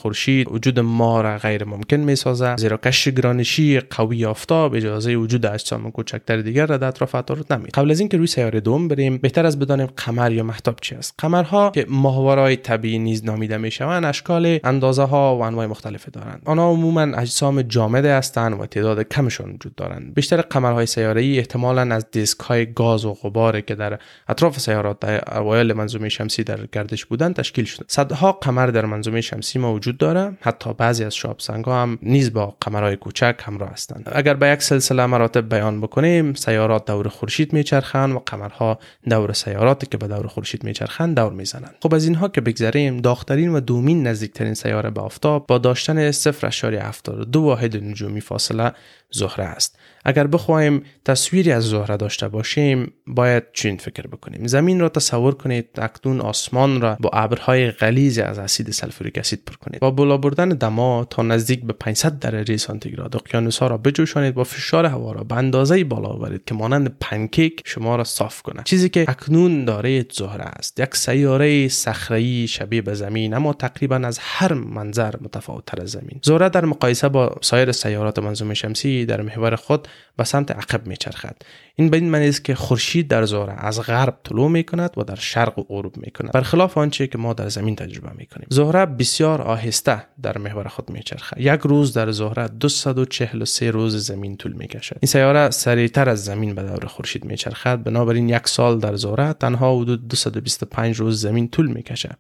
وجود 0.51 0.81
ما 0.81 1.21
را 1.21 1.39
غیر 1.39 1.65
ممکن 1.65 1.97
می 1.97 2.17
سازه 2.17 2.57
زیرا 2.57 2.77
کشف 2.77 3.09
گرانشی 3.09 3.81
قوی 3.81 4.25
آفتاب 4.25 4.75
اجازه 4.75 5.17
وجود 5.17 5.47
اجسام 5.47 5.91
کوچکتر 5.91 6.37
دیگر 6.37 6.67
را 6.67 6.77
در 6.77 6.89
اطراف 6.89 7.15
عطارد 7.15 7.53
نمی 7.53 7.67
قبل 7.67 7.91
از 7.91 8.01
اینکه 8.01 8.17
روی 8.17 8.27
سیاره 8.27 8.61
دوم 8.61 8.89
بریم 8.89 9.17
بهتر 9.17 9.47
از 9.47 9.59
بدانیم 9.59 9.87
قمر 9.87 10.33
یا 10.33 10.43
محتاب 10.43 10.79
چی 10.81 10.95
است. 10.95 11.15
قمرها 11.19 11.71
که 11.71 11.87
ماهوارهای 11.89 12.57
طبیعی 12.57 12.99
نیز 12.99 13.25
نامیده 13.25 13.57
می 13.57 13.71
شوند 13.71 14.05
اشکال 14.05 14.59
اندازه 14.65 15.03
ها 15.03 15.37
و 15.37 15.43
انواع 15.43 15.67
مختلفی 15.67 16.11
دارند. 16.11 16.43
آنها 16.45 16.71
عموما 16.71 17.01
اجسام 17.01 17.63
جامد 17.63 18.05
هستند 18.05 18.61
و 18.61 18.67
تعداد 18.67 19.03
کمشون 19.03 19.51
وجود 19.51 19.75
دارند. 19.75 20.15
بیشتر 20.15 20.41
قمرهای 20.41 20.87
سیاره 20.87 21.21
ای 21.21 21.39
احتمالا 21.39 21.95
از 21.95 22.11
دیسک 22.11 22.41
های 22.41 22.67
گاز 22.67 23.05
و 23.05 23.15
غباری 23.15 23.63
که 23.63 23.75
در 23.75 23.99
اطراف 24.29 24.59
سیارات 24.59 25.01
در 25.01 25.39
اوایل 25.39 25.73
منظومه 25.73 26.09
شمسی 26.09 26.45
در 26.45 26.59
گردش 26.73 27.05
بودند 27.05 27.35
تشکیل 27.35 27.65
شده. 27.65 27.85
صدها 27.89 28.33
قمر 28.33 28.67
در 28.67 28.85
منظومه 28.87 29.21
شمسی 29.21 29.59
ما 29.59 29.73
داره. 29.93 30.39
حتی 30.41 30.75
بعضی 30.75 31.05
از 31.05 31.15
شاب 31.15 31.41
ها 31.67 31.83
هم 31.83 31.99
نیز 32.03 32.33
با 32.33 32.57
قمرهای 32.61 32.97
کوچک 32.97 33.37
همراه 33.43 33.71
هستند. 33.71 34.09
اگر 34.13 34.35
به 34.35 34.49
یک 34.49 34.63
سلسله 34.63 35.07
مراتب 35.07 35.49
بیان 35.49 35.81
بکنیم 35.81 36.35
سیارات 36.35 36.85
دور 36.85 37.09
خورشید 37.09 37.53
میچرخند 37.53 38.15
و 38.15 38.23
قمرها 38.27 38.79
دور 39.11 39.33
سیاراتی 39.33 39.87
که 39.87 39.97
به 39.97 40.09
دور 40.09 40.27
خورشید 40.27 40.65
میچرخند 40.65 41.17
دور 41.17 41.33
می‌زنند. 41.33 41.75
خب 41.83 41.95
از 41.95 42.05
اینها 42.05 42.29
که 42.29 42.41
بگذریم 42.41 43.01
داخترین 43.01 43.55
و 43.55 43.61
دومین 43.61 44.07
نزدیکترین 44.07 44.55
سیاره 44.55 44.91
به 44.91 45.01
آفتاب 45.01 45.47
با 45.47 45.59
داشتن 45.59 46.13
0.72 46.13 47.37
واحد 47.37 47.77
نجومی 47.77 48.21
فاصله 48.21 48.73
زهره 49.11 49.45
است. 49.45 49.79
اگر 50.09 50.27
بخوایم 50.27 50.83
تصویری 51.05 51.53
از 51.53 51.65
زهره 51.65 51.97
داشته 51.97 52.29
باشیم 52.29 52.93
باید 53.07 53.43
چنین 53.53 53.77
فکر 53.77 54.07
بکنیم. 54.07 54.47
زمین 54.47 54.81
را 54.81 54.89
تصور 54.89 55.35
کنید 55.35 55.69
اکنون 55.79 56.21
آسمان 56.21 56.81
را 56.81 56.97
با 57.01 57.11
ابرهای 57.13 57.71
غلیظ 57.71 58.19
از 58.19 58.39
اسید 58.39 58.71
سلفوریک 58.71 59.19
اسید 59.19 59.43
پر 59.47 59.55
کنید. 59.55 59.81
با 59.81 59.91
بالا 59.91 60.17
بردن 60.17 60.49
دما 60.49 61.05
تا 61.11 61.23
نزدیک 61.23 61.65
به 61.65 61.73
500 61.73 62.19
درجه 62.19 62.57
سانتیگراد 62.57 63.17
اقیانوس 63.17 63.59
ها 63.59 63.67
را 63.67 63.77
بجوشانید 63.77 64.35
با 64.35 64.45
فشار 64.45 64.87
هوا 64.87 65.13
را 65.13 65.25
به 65.25 65.35
اندازه 65.35 65.85
بالا 65.85 66.09
آورید 66.09 66.45
که 66.45 66.55
مانند 66.55 66.97
پنکیک 67.01 67.63
شما 67.65 67.97
را 67.97 68.05
صاف 68.05 68.43
کنه 68.43 68.63
چیزی 68.65 68.89
که 68.89 69.05
اکنون 69.09 69.65
داره 69.65 70.07
زهره 70.13 70.45
است. 70.45 70.81
یک 70.81 70.97
سیاره 70.97 71.69
صخره‌ای 71.69 72.47
شبیه 72.49 72.83
به 72.83 72.95
زمین 72.95 73.35
اما 73.35 73.53
تقریبا 73.53 73.97
از 73.97 74.19
هر 74.23 74.53
منظر 74.53 75.15
متفاوت 75.21 75.65
تر 75.67 75.83
از 75.83 75.91
زمین. 75.91 76.21
زهره 76.23 76.49
در 76.49 76.65
مقایسه 76.65 77.09
با 77.09 77.37
سایر 77.41 77.73
سیارات 77.73 78.19
منظومه 78.19 78.55
شمسی 78.55 79.07
در 79.07 79.23
محور 79.23 79.57
خود 79.57 79.89
به 80.17 80.25
سمت 80.25 80.51
عقب 80.51 80.87
میچرخد. 80.87 81.37
این 81.75 81.91
به 81.91 81.97
این 81.97 82.11
معنی 82.11 82.29
است 82.29 82.45
که 82.45 82.55
خورشید 82.55 83.09
در 83.09 83.25
زهره 83.25 83.53
از 83.53 83.81
غرب 83.81 84.19
طلوع 84.25 84.51
می 84.51 84.65
کند 84.65 84.91
و 84.97 85.03
در 85.03 85.15
شرق 85.15 85.59
و 85.59 85.63
غروب 85.63 85.97
می 85.97 86.11
کند 86.11 86.33
برخلاف 86.33 86.79
آنچه 86.79 87.07
که 87.07 87.19
ما 87.19 87.33
در 87.33 87.49
زمین 87.49 87.77
تجربه 87.77 88.11
می 88.17 88.27
کنیم 88.27 88.47
زهره 88.51 88.87
بسیار 88.87 89.43
آهسته 89.43 90.03
در 90.23 90.39
محور 90.39 90.69
خود 90.69 90.91
می 90.91 91.03
چرخد 91.03 91.41
یک 91.41 91.61
روز 91.61 91.93
در 91.93 92.11
زهره 92.11 92.49
243 92.49 93.71
روز 93.71 93.97
زمین 93.97 94.37
طول 94.37 94.53
می 94.53 94.67
کشد 94.67 94.97
این 95.01 95.09
سیاره 95.09 95.51
سریعتر 95.51 96.09
از 96.09 96.25
زمین 96.25 96.55
به 96.55 96.63
دور 96.63 96.87
خورشید 96.87 97.25
می 97.25 97.37
چرخد 97.37 97.83
بنابراین 97.83 98.29
یک 98.29 98.49
سال 98.49 98.79
در 98.79 98.97
زهره 98.97 99.33
تنها 99.33 99.79
حدود 99.81 100.09
225 100.09 100.97
روز 100.97 101.21
زمین 101.21 101.49
طول 101.49 101.67
می 101.67 101.83
کشد 101.83 102.17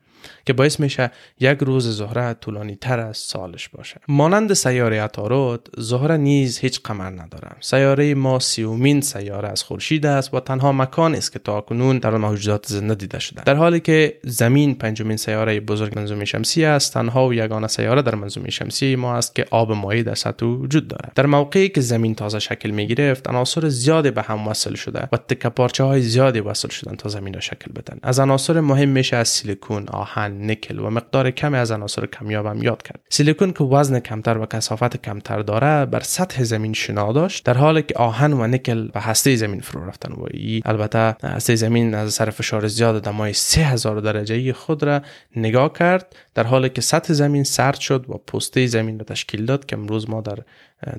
که 0.46 0.52
باعث 0.52 0.80
میشه 0.80 1.10
یک 1.40 1.58
روز 1.58 1.88
زهره 1.88 2.34
طولانی 2.34 2.76
تر 2.76 3.00
از 3.00 3.16
سالش 3.16 3.68
باشه. 3.68 4.00
مانند 4.08 4.52
سیاره 4.52 5.02
عطارد 5.02 5.60
زهره 5.76 6.16
نیز 6.16 6.58
هیچ 6.58 6.80
قمر 6.82 7.10
نداره 7.10 7.48
سیاره 7.70 8.14
ما 8.14 8.38
سیومین 8.38 9.00
سیاره 9.00 9.48
از 9.48 9.62
خورشید 9.62 10.06
است 10.06 10.34
و 10.34 10.40
تنها 10.40 10.72
مکان 10.72 11.14
است 11.14 11.32
که 11.32 11.38
تا 11.38 11.60
کنون 11.60 11.98
در 11.98 12.16
موجودات 12.16 12.66
زنده 12.66 12.94
دیده 12.94 13.18
شده. 13.18 13.42
در 13.42 13.54
حالی 13.54 13.80
که 13.80 14.18
زمین 14.24 14.74
پنجمین 14.74 15.16
سیاره 15.16 15.60
بزرگ 15.60 15.98
منظومه 15.98 16.24
شمسی 16.24 16.64
است 16.64 16.94
تنها 16.94 17.28
و 17.28 17.34
یگانه 17.34 17.66
سیاره 17.66 18.02
در 18.02 18.14
منظومه 18.14 18.50
شمسی 18.50 18.96
ما 18.96 19.14
است 19.14 19.34
که 19.34 19.46
آب 19.50 19.72
مایع 19.72 20.02
در 20.02 20.14
سطح 20.14 20.46
وجود 20.46 20.88
دارد. 20.88 21.12
در 21.14 21.26
موقعی 21.26 21.68
که 21.68 21.80
زمین 21.80 22.14
تازه 22.14 22.38
شکل 22.38 22.70
می 22.70 22.86
گرفت 22.86 23.28
عناصر 23.28 23.68
زیادی 23.68 24.10
به 24.10 24.22
هم 24.22 24.48
وصل 24.48 24.74
شده 24.74 25.08
و 25.12 25.16
تکه 25.16 25.48
پارچه 25.48 25.84
های 25.84 26.02
زیادی 26.02 26.40
وصل 26.40 26.68
شدن 26.68 26.96
تا 26.96 27.08
زمین 27.08 27.34
را 27.34 27.40
شکل 27.40 27.72
بدن. 27.72 27.98
از 28.02 28.20
عناصر 28.20 28.60
مهم 28.60 28.88
میشه 28.88 29.16
از 29.16 29.28
سیلیکون 29.28 29.88
آهن 29.88 30.50
نکل 30.50 30.78
و 30.78 30.90
مقدار 30.90 31.30
کمی 31.30 31.56
از 31.56 31.70
عناصر 31.70 32.06
کمیاب 32.06 32.46
هم 32.46 32.62
یاد 32.62 32.82
کرد. 32.82 33.00
سیلیکون 33.08 33.52
که 33.52 33.64
وزن 33.64 34.00
کمتر 34.00 34.38
و 34.38 34.46
کثافت 34.46 35.02
کمتر 35.02 35.42
داره 35.42 35.86
بر 35.86 36.00
سطح 36.00 36.42
زمین 36.42 36.72
شنا 36.72 37.12
داشت. 37.12 37.47
در 37.48 37.58
حالی 37.58 37.82
که 37.82 37.94
آهن 37.94 38.32
و 38.32 38.46
نکل 38.46 38.88
به 38.88 39.00
هسته 39.00 39.36
زمین 39.36 39.60
فرو 39.60 39.88
رفتن 39.88 40.12
و 40.12 40.26
ای 40.30 40.62
البته 40.64 41.16
هسته 41.22 41.54
زمین 41.54 41.94
از 41.94 42.14
سر 42.14 42.30
فشار 42.30 42.68
زیاد 42.68 43.02
دمای 43.02 43.32
3000 43.32 44.00
درجه 44.00 44.52
خود 44.52 44.82
را 44.82 45.02
نگاه 45.36 45.72
کرد 45.72 46.16
در 46.34 46.46
حالی 46.46 46.68
که 46.68 46.80
سطح 46.80 47.12
زمین 47.12 47.44
سرد 47.44 47.80
شد 47.80 48.06
و 48.08 48.14
پوسته 48.26 48.66
زمین 48.66 48.98
را 48.98 49.04
تشکیل 49.04 49.46
داد 49.46 49.66
که 49.66 49.76
امروز 49.76 50.10
ما 50.10 50.20
در 50.20 50.38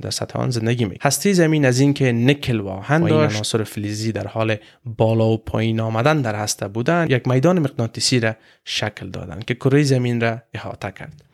در 0.02 0.10
سطح 0.10 0.40
آن 0.40 0.50
زندگی 0.50 0.86
می 0.86 0.98
هسته 1.02 1.34
زمین 1.34 1.66
از 1.66 1.80
اینکه 1.80 2.12
نکل 2.12 2.60
و 2.60 2.68
آهن 2.68 3.06
داشت 3.06 3.36
عناصر 3.36 3.64
فلزی 3.64 4.12
در 4.12 4.28
حال 4.28 4.56
بالا 4.86 5.28
و 5.28 5.38
پایین 5.38 5.80
آمدن 5.80 6.22
در 6.22 6.36
هسته 6.36 6.68
بودن 6.68 7.08
یک 7.10 7.28
میدان 7.28 7.60
مغناطیسی 7.60 8.20
را 8.20 8.36
شکل 8.66 9.10
دادند 9.10 9.46
که 9.46 9.56
کره 9.56 9.84
زمین 9.84 10.22
را 10.22 10.38
احاطه 10.54 10.92
کرد. 10.92 11.29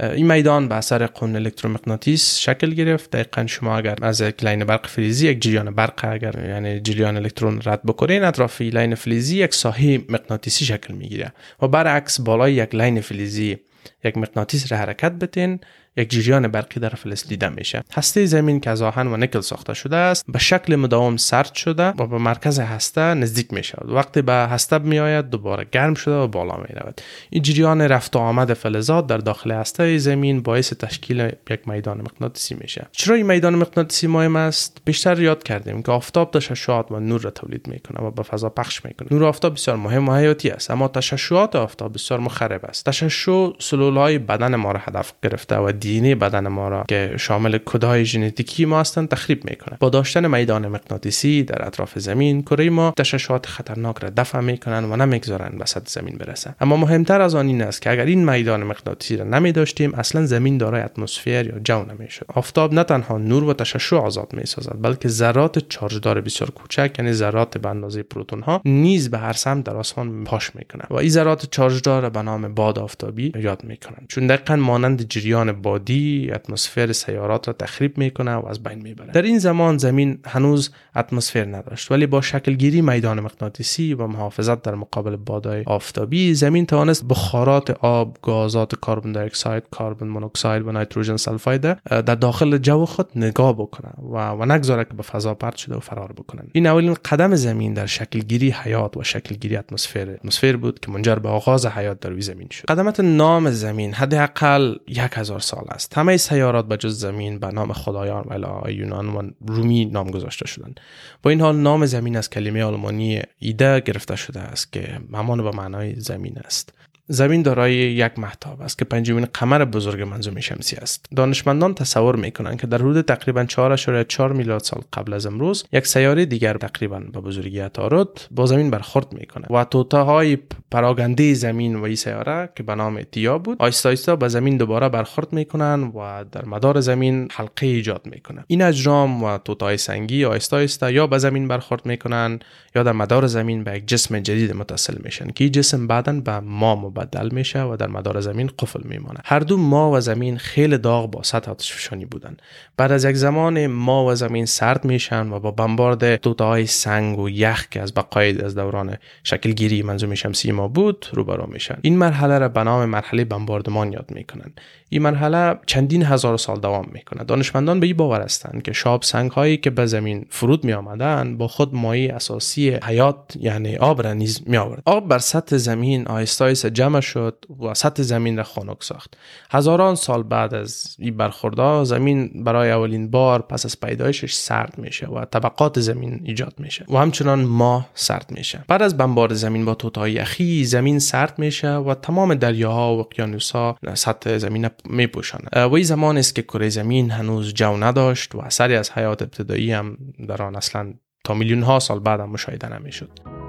این 0.00 0.32
میدان 0.32 0.68
به 0.68 0.74
اثر 0.74 1.06
قانون 1.06 1.36
الکترومغناطیس 1.36 2.38
شکل 2.38 2.70
گرفت. 2.74 3.10
دقیقا 3.10 3.46
شما 3.46 3.76
اگر 3.78 3.96
از 4.02 4.20
یک 4.20 4.44
لاین 4.44 4.64
برق 4.64 4.86
فلزی 4.86 5.28
یک 5.28 5.42
جریان 5.42 5.74
برق 5.74 6.04
اگر 6.04 6.48
یعنی 6.48 6.80
جریان 6.80 7.16
الکترون 7.16 7.60
رد 7.64 7.82
بکنین 7.82 8.24
اطراف 8.24 8.60
لاین 8.60 8.94
فلزی 8.94 9.38
یک 9.38 9.54
ساحه 9.54 9.98
مغناطیسی 10.08 10.64
شکل 10.64 10.94
می‌گیره 10.94 11.32
و 11.62 11.68
برعکس 11.68 12.20
بالای 12.20 12.52
یک 12.52 12.74
لاین 12.74 13.00
فلزی 13.00 13.58
یک 14.04 14.16
مغناطیس 14.16 14.72
را 14.72 14.78
حرکت 14.78 15.12
بتین. 15.12 15.60
یک 15.98 16.10
جریان 16.10 16.48
برقی 16.48 16.80
در 16.80 16.88
فلز 16.88 17.26
دیده 17.26 17.48
میشه. 17.48 17.84
هسته 17.94 18.26
زمین 18.26 18.60
که 18.60 18.70
از 18.70 18.82
آهن 18.82 19.06
و 19.06 19.16
نکل 19.16 19.40
ساخته 19.40 19.74
شده 19.74 19.96
است 19.96 20.24
به 20.28 20.38
شکل 20.38 20.76
مداوم 20.76 21.16
سرد 21.16 21.54
شده 21.54 21.88
و 21.88 22.06
به 22.06 22.18
مرکز 22.18 22.60
هسته 22.60 23.00
نزدیک 23.00 23.52
می 23.52 23.64
شود 23.64 23.90
وقتی 23.90 24.22
به 24.22 24.32
هسته 24.32 24.78
می 24.78 24.98
آید 24.98 25.30
دوباره 25.30 25.66
گرم 25.72 25.94
شده 25.94 26.14
و 26.14 26.26
بالا 26.26 26.56
می 26.56 26.74
رود 26.74 27.00
این 27.30 27.42
جریان 27.42 27.82
رفت 27.82 28.16
و 28.16 28.18
آمد 28.18 28.52
فلزات 28.52 29.06
در 29.06 29.18
داخل 29.18 29.50
هسته 29.50 29.98
زمین 29.98 30.42
باعث 30.42 30.72
تشکیل 30.72 31.30
یک 31.50 31.68
میدان 31.68 32.00
مغناطیسی 32.00 32.56
میشه. 32.60 32.86
چرا 32.92 33.14
این 33.14 33.26
میدان 33.26 33.54
مغناطیسی 33.54 34.06
مهم 34.06 34.36
است 34.36 34.78
پیشتر 34.84 35.20
یاد 35.20 35.42
کردیم 35.42 35.82
که 35.82 35.92
آفتاب 35.92 36.30
تشعشعات 36.30 36.92
و 36.92 37.00
نور 37.00 37.20
را 37.20 37.30
تولید 37.30 37.68
می‌کنه 37.68 38.06
و 38.06 38.10
به 38.10 38.22
فضا 38.22 38.48
پخش 38.48 38.84
می‌کنه. 38.84 39.08
نور 39.10 39.24
آفتاب 39.24 39.54
بسیار 39.54 39.76
مهم 39.76 40.08
و 40.08 40.16
حیاتی 40.16 40.50
است 40.50 40.70
اما 40.70 40.88
تشعشعات 40.88 41.56
آفتاب 41.56 41.94
بسیار 41.94 42.20
مخرب 42.20 42.64
است. 42.64 42.86
تشعشع 42.86 43.50
سلول 43.58 43.96
های 43.96 44.18
بدن 44.18 44.56
ما 44.56 44.72
را 44.72 44.80
هدف 44.84 45.12
گرفته 45.22 45.56
و 45.56 45.72
DNA 45.88 46.14
بدن 46.14 46.48
ما 46.48 46.68
را 46.68 46.84
که 46.88 47.14
شامل 47.16 47.58
کدهای 47.58 48.04
ژنتیکی 48.04 48.64
ما 48.64 48.80
هستند 48.80 49.08
تخریب 49.08 49.50
می‌کنه. 49.50 49.76
با 49.80 49.88
داشتن 49.88 50.26
میدان 50.36 50.68
مغناطیسی 50.68 51.42
در 51.42 51.66
اطراف 51.66 51.98
زمین 51.98 52.42
کره 52.42 52.70
ما 52.70 52.92
تشعشعات 52.96 53.46
خطرناک 53.46 53.98
را 53.98 54.10
دفع 54.16 54.40
می‌کنن 54.40 54.84
و 54.84 54.96
نمی‌گذارن 54.96 55.64
سطح 55.64 55.86
زمین 55.86 56.16
برسه. 56.18 56.54
اما 56.60 56.76
مهمتر 56.76 57.20
از 57.20 57.34
آن 57.34 57.46
این 57.46 57.62
است 57.62 57.82
که 57.82 57.90
اگر 57.90 58.04
این 58.04 58.30
میدان 58.30 58.64
مغناطیسی 58.64 59.16
را 59.16 59.24
نمی 59.24 59.52
داشتیم 59.52 59.94
اصلا 59.94 60.26
زمین 60.26 60.58
دارای 60.58 60.82
اتمسفر 60.82 61.46
یا 61.46 61.58
جو 61.64 61.84
نمی‌شد. 61.84 62.26
آفتاب 62.34 62.74
نه 62.74 62.84
تنها 62.84 63.18
نور 63.18 63.44
و 63.44 63.52
تشعشع 63.52 63.96
آزاد 63.96 64.28
می 64.32 64.46
سازد 64.46 64.76
بلکه 64.82 65.08
ذرات 65.08 65.68
چارجدار 65.68 66.20
بسیار 66.20 66.50
کوچک 66.50 66.94
یعنی 66.98 67.12
ذرات 67.12 67.58
به 67.58 67.68
اندازه 67.68 68.02
پروتون 68.02 68.42
ها 68.42 68.60
نیز 68.64 69.10
به 69.10 69.18
هر 69.18 69.32
سمت 69.32 69.64
در 69.64 69.76
آسمان 69.76 70.24
پاش 70.24 70.50
می‌کنن 70.54 70.86
و 70.90 70.94
این 70.94 71.10
ذرات 71.10 71.46
چارجدار 71.50 72.10
به 72.10 72.22
نام 72.22 72.54
باد 72.54 72.78
آفتابی 72.78 73.32
یاد 73.36 73.64
می‌کنن 73.64 74.06
چون 74.08 74.26
دقیقا 74.26 74.56
مانند 74.56 75.08
جریان 75.08 75.62
بادی 75.78 76.30
اتمسفر 76.34 76.92
سیارات 76.92 77.48
را 77.48 77.54
تخریب 77.54 77.98
می‌کنه 77.98 78.34
و 78.34 78.46
از 78.46 78.62
بین 78.62 78.78
می‌بره. 78.82 79.12
در 79.12 79.22
این 79.22 79.38
زمان 79.38 79.78
زمین 79.78 80.18
هنوز 80.26 80.70
اتمسفر 80.96 81.44
نداشت 81.44 81.92
ولی 81.92 82.06
با 82.06 82.20
شکلگیری 82.20 82.82
میدان 82.82 83.20
مغناطیسی 83.20 83.94
و 83.94 84.06
محافظت 84.06 84.62
در 84.62 84.74
مقابل 84.74 85.16
بادهای 85.16 85.62
آفتابی 85.66 86.34
زمین 86.34 86.66
توانست 86.66 87.04
بخارات 87.08 87.70
آب 87.70 88.16
گازات 88.22 88.74
کربن 88.86 89.12
دی 89.12 89.18
اکساید 89.18 89.62
کربن 89.78 90.06
مونوکساید 90.08 90.66
و 90.66 90.72
نیتروژن 90.72 91.16
سلفاید 91.16 91.60
در 91.60 92.00
داخل 92.00 92.58
جو 92.58 92.84
خود 92.84 93.08
نگاه 93.16 93.52
بکنه 93.52 93.90
و, 94.12 94.30
و 94.30 94.44
نگذاره 94.44 94.84
که 94.84 94.94
به 94.94 95.02
فضا 95.02 95.34
پرت 95.34 95.56
شده 95.56 95.76
و 95.76 95.80
فرار 95.80 96.12
بکنن. 96.12 96.44
این 96.52 96.66
اولین 96.66 96.94
قدم 96.94 97.34
زمین 97.34 97.74
در 97.74 97.86
شکلگیری 97.86 98.50
حیات 98.50 98.96
و 98.96 99.02
شکلگیری 99.02 99.56
اتمسفر 99.56 100.10
اتمسفر 100.10 100.56
بود 100.56 100.80
که 100.80 100.90
منجر 100.90 101.14
به 101.14 101.28
آغاز 101.28 101.66
حیات 101.66 102.00
در 102.00 102.10
روی 102.10 102.20
زمین 102.20 102.48
شد. 102.50 102.64
قدمت 102.64 103.00
نام 103.00 103.50
زمین 103.50 103.94
حداقل 103.94 104.74
یک 104.88 105.10
هزار 105.14 105.40
سال 105.40 105.64
است. 105.68 105.98
همه 105.98 106.16
سیارات 106.16 106.68
به 106.68 106.76
جز 106.76 107.00
زمین 107.00 107.38
به 107.38 107.46
نام 107.46 107.72
خدایان 107.72 108.24
و 108.64 108.70
یونان 108.70 109.08
و 109.08 109.30
رومی 109.46 109.84
نام 109.84 110.10
گذاشته 110.10 110.46
شدند. 110.46 110.80
با 111.22 111.30
این 111.30 111.40
حال 111.40 111.56
نام 111.56 111.86
زمین 111.86 112.16
از 112.16 112.30
کلمه 112.30 112.64
آلمانی 112.64 113.22
ایده 113.38 113.80
گرفته 113.80 114.16
شده 114.16 114.40
است 114.40 114.72
که 114.72 115.00
همان 115.14 115.42
به 115.42 115.50
معنای 115.50 116.00
زمین 116.00 116.38
است. 116.38 116.72
زمین 117.10 117.42
دارای 117.42 117.74
یک 117.74 118.18
محتاب 118.18 118.62
است 118.62 118.78
که 118.78 118.84
پنجمین 118.84 119.26
قمر 119.34 119.64
بزرگ 119.64 120.02
منظومه 120.02 120.40
شمسی 120.40 120.76
است. 120.76 121.06
دانشمندان 121.16 121.74
تصور 121.74 122.16
می‌کنند 122.16 122.60
که 122.60 122.66
در 122.66 122.78
حدود 122.78 123.00
تقریبا 123.00 123.44
4.4 123.44 124.20
میلیارد 124.20 124.62
سال 124.62 124.82
قبل 124.92 125.12
از 125.12 125.26
امروز 125.26 125.64
یک 125.72 125.86
سیاره 125.86 126.24
دیگر 126.24 126.54
تقریبا 126.54 126.98
به 126.98 127.20
بزرگی 127.20 127.60
عطارد 127.60 128.08
با 128.30 128.46
زمین 128.46 128.70
برخورد 128.70 129.12
می‌کنه 129.12 129.46
و 129.50 129.64
توتاهای 129.64 130.38
پراگنده 130.70 131.34
زمین 131.34 131.76
و 131.76 131.84
این 131.84 131.96
سیاره 131.96 132.48
که 132.56 132.62
به 132.62 132.74
نام 132.74 133.02
تیا 133.02 133.38
بود 133.38 133.56
آیستا 133.60 133.88
آیستا 133.88 134.16
به 134.16 134.28
زمین 134.28 134.56
دوباره 134.56 134.88
برخورد 134.88 135.32
می‌کنن 135.32 135.82
و 135.82 136.24
در 136.32 136.44
مدار 136.44 136.80
زمین 136.80 137.28
حلقه 137.32 137.66
ایجاد 137.66 138.02
می‌کنن 138.04 138.44
این 138.46 138.62
اجرام 138.62 139.24
و 139.24 139.38
توتاهای 139.38 139.76
سنگی 139.76 140.24
آیستا 140.24 140.56
آیستا 140.56 140.90
یا 140.90 141.06
به 141.06 141.18
زمین 141.18 141.48
برخورد 141.48 141.86
می‌کنن 141.86 142.38
یا 142.74 142.82
در 142.82 142.92
مدار 142.92 143.26
زمین 143.26 143.64
به 143.64 143.76
یک 143.76 143.86
جسم 143.86 144.20
جدید 144.20 144.52
متصل 144.52 144.96
میشن 145.04 145.30
که 145.30 145.48
جسم 145.48 145.86
بعدا 145.86 146.20
به 146.20 146.40
ما 146.40 146.76
مبدل 146.98 147.28
میشه 147.32 147.62
و 147.62 147.76
در 147.76 147.86
مدار 147.86 148.20
زمین 148.20 148.50
قفل 148.58 148.80
میمانه. 148.84 149.20
هر 149.24 149.38
دو 149.40 149.56
ما 149.56 149.90
و 149.92 150.00
زمین 150.00 150.38
خیلی 150.38 150.78
داغ 150.78 151.10
با 151.10 151.22
سطح 151.22 151.50
آتشفشانی 151.50 152.04
بودن. 152.04 152.36
بعد 152.76 152.92
از 152.92 153.04
یک 153.04 153.16
زمان 153.16 153.66
ما 153.66 154.06
و 154.06 154.14
زمین 154.14 154.46
سرد 154.46 154.84
میشن 154.84 155.32
و 155.32 155.40
با 155.40 155.50
بمبارد 155.50 156.16
توتاهای 156.16 156.66
سنگ 156.66 157.18
و 157.18 157.28
یخ 157.28 157.68
که 157.68 157.80
از 157.80 157.94
بقای 157.94 158.42
از 158.42 158.54
دوران 158.54 158.96
شکلگیری 159.24 159.82
منظومه 159.82 160.14
شمسی 160.14 160.52
ما 160.52 160.68
بود 160.68 161.06
روبرو 161.12 161.46
میشن. 161.46 161.78
این 161.82 161.98
مرحله 161.98 162.38
را 162.38 162.48
به 162.48 162.62
نام 162.62 162.84
مرحله 162.84 163.24
بمباردمان 163.24 163.92
یاد 163.92 164.10
می‌کنن. 164.10 164.52
این 164.88 165.02
مرحله 165.02 165.58
چندین 165.66 166.02
هزار 166.02 166.36
سال 166.36 166.60
دوام 166.60 166.88
می‌کنه 166.92 167.24
دانشمندان 167.24 167.80
به 167.80 167.86
این 167.86 167.96
باور 167.96 168.20
هستند 168.20 168.62
که 168.62 168.72
شاب 168.72 169.02
سنگ 169.02 169.30
هایی 169.30 169.56
که 169.56 169.70
به 169.70 169.86
زمین 169.86 170.26
فرود 170.30 170.64
می 170.64 170.72
آمدن 170.72 171.36
با 171.36 171.48
خود 171.48 171.74
مایع 171.74 172.14
اساسی 172.14 172.70
حیات 172.70 173.36
یعنی 173.40 173.76
آب 173.76 174.02
را 174.02 174.12
نیز 174.12 174.40
می 174.46 174.56
آورد 174.56 174.82
آب 174.84 175.08
بر 175.08 175.18
سطح 175.18 175.56
زمین 175.56 176.06
آهسته 176.06 176.54
جمع 176.88 177.00
شد 177.00 177.44
و 177.60 177.74
سطح 177.74 178.02
زمین 178.02 178.36
را 178.36 178.42
خنک 178.44 178.82
ساخت. 178.82 179.16
هزاران 179.50 179.94
سال 179.94 180.22
بعد 180.22 180.54
از 180.54 180.96
این 180.98 181.16
برخوردها 181.16 181.84
زمین 181.84 182.44
برای 182.44 182.70
اولین 182.70 183.10
بار 183.10 183.42
پس 183.42 183.64
از 183.64 183.80
پیدایشش 183.80 184.34
سرد 184.34 184.74
میشه 184.78 185.06
و 185.06 185.24
طبقات 185.24 185.80
زمین 185.80 186.20
ایجاد 186.24 186.54
میشه 186.58 186.84
و 186.88 186.96
همچنان 186.96 187.44
ماه 187.44 187.88
سرد 187.94 188.26
میشه. 188.30 188.64
بعد 188.68 188.82
از 188.82 188.96
بمبار 188.96 189.34
زمین 189.34 189.64
با 189.64 189.74
توتای 189.74 190.12
یخی 190.12 190.64
زمین 190.64 190.98
سرد 190.98 191.38
میشه 191.38 191.74
و 191.74 191.94
تمام 191.94 192.34
دریاها 192.34 192.96
و 192.96 193.00
اقیانوسها 193.00 193.78
سطح 193.94 194.38
زمین 194.38 194.68
میپوشانه 194.84 195.64
و 195.64 195.74
این 195.74 195.84
زمان 195.84 196.18
است 196.18 196.34
که 196.34 196.42
کره 196.42 196.68
زمین 196.68 197.10
هنوز 197.10 197.54
جو 197.54 197.76
نداشت 197.76 198.34
و 198.34 198.40
اثری 198.40 198.76
از 198.76 198.90
حیات 198.90 199.22
ابتدایی 199.22 199.72
هم 199.72 199.98
در 200.28 200.42
آن 200.42 200.56
اصلا 200.56 200.94
تا 201.24 201.34
میلیون 201.34 201.62
ها 201.62 201.78
سال 201.78 201.98
بعد 201.98 202.20
هم 202.20 202.30
مشاهده 202.30 202.78
نمی‌شد. 202.78 203.47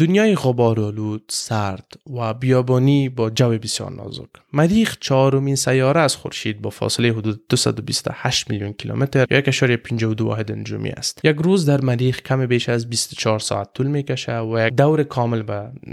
دنیای 0.00 0.34
غبارآلود 0.34 1.22
سرد 1.28 1.92
و 2.16 2.34
بیابانی 2.34 3.08
با 3.08 3.30
جو 3.30 3.58
بسیار 3.58 3.92
نازک. 3.92 4.28
مریخ 4.52 4.96
چهارمین 5.00 5.56
سیاره 5.56 6.00
از 6.00 6.16
خورشید 6.16 6.62
با 6.62 6.70
فاصله 6.70 7.12
حدود 7.12 7.40
228 7.48 8.50
میلیون 8.50 8.72
کیلومتر 8.72 9.26
یا 9.30 9.42
1.52 9.42 10.20
واحد 10.20 10.52
نجومی 10.52 10.90
است. 10.90 11.20
یک 11.24 11.36
روز 11.36 11.66
در 11.66 11.80
مریخ 11.80 12.22
کم 12.22 12.46
بیش 12.46 12.68
از 12.68 12.90
24 12.90 13.38
ساعت 13.38 13.68
طول 13.74 13.86
می‌کشه 13.86 14.38
و 14.38 14.66
یک 14.66 14.74
دور 14.74 15.02
کامل 15.02 15.42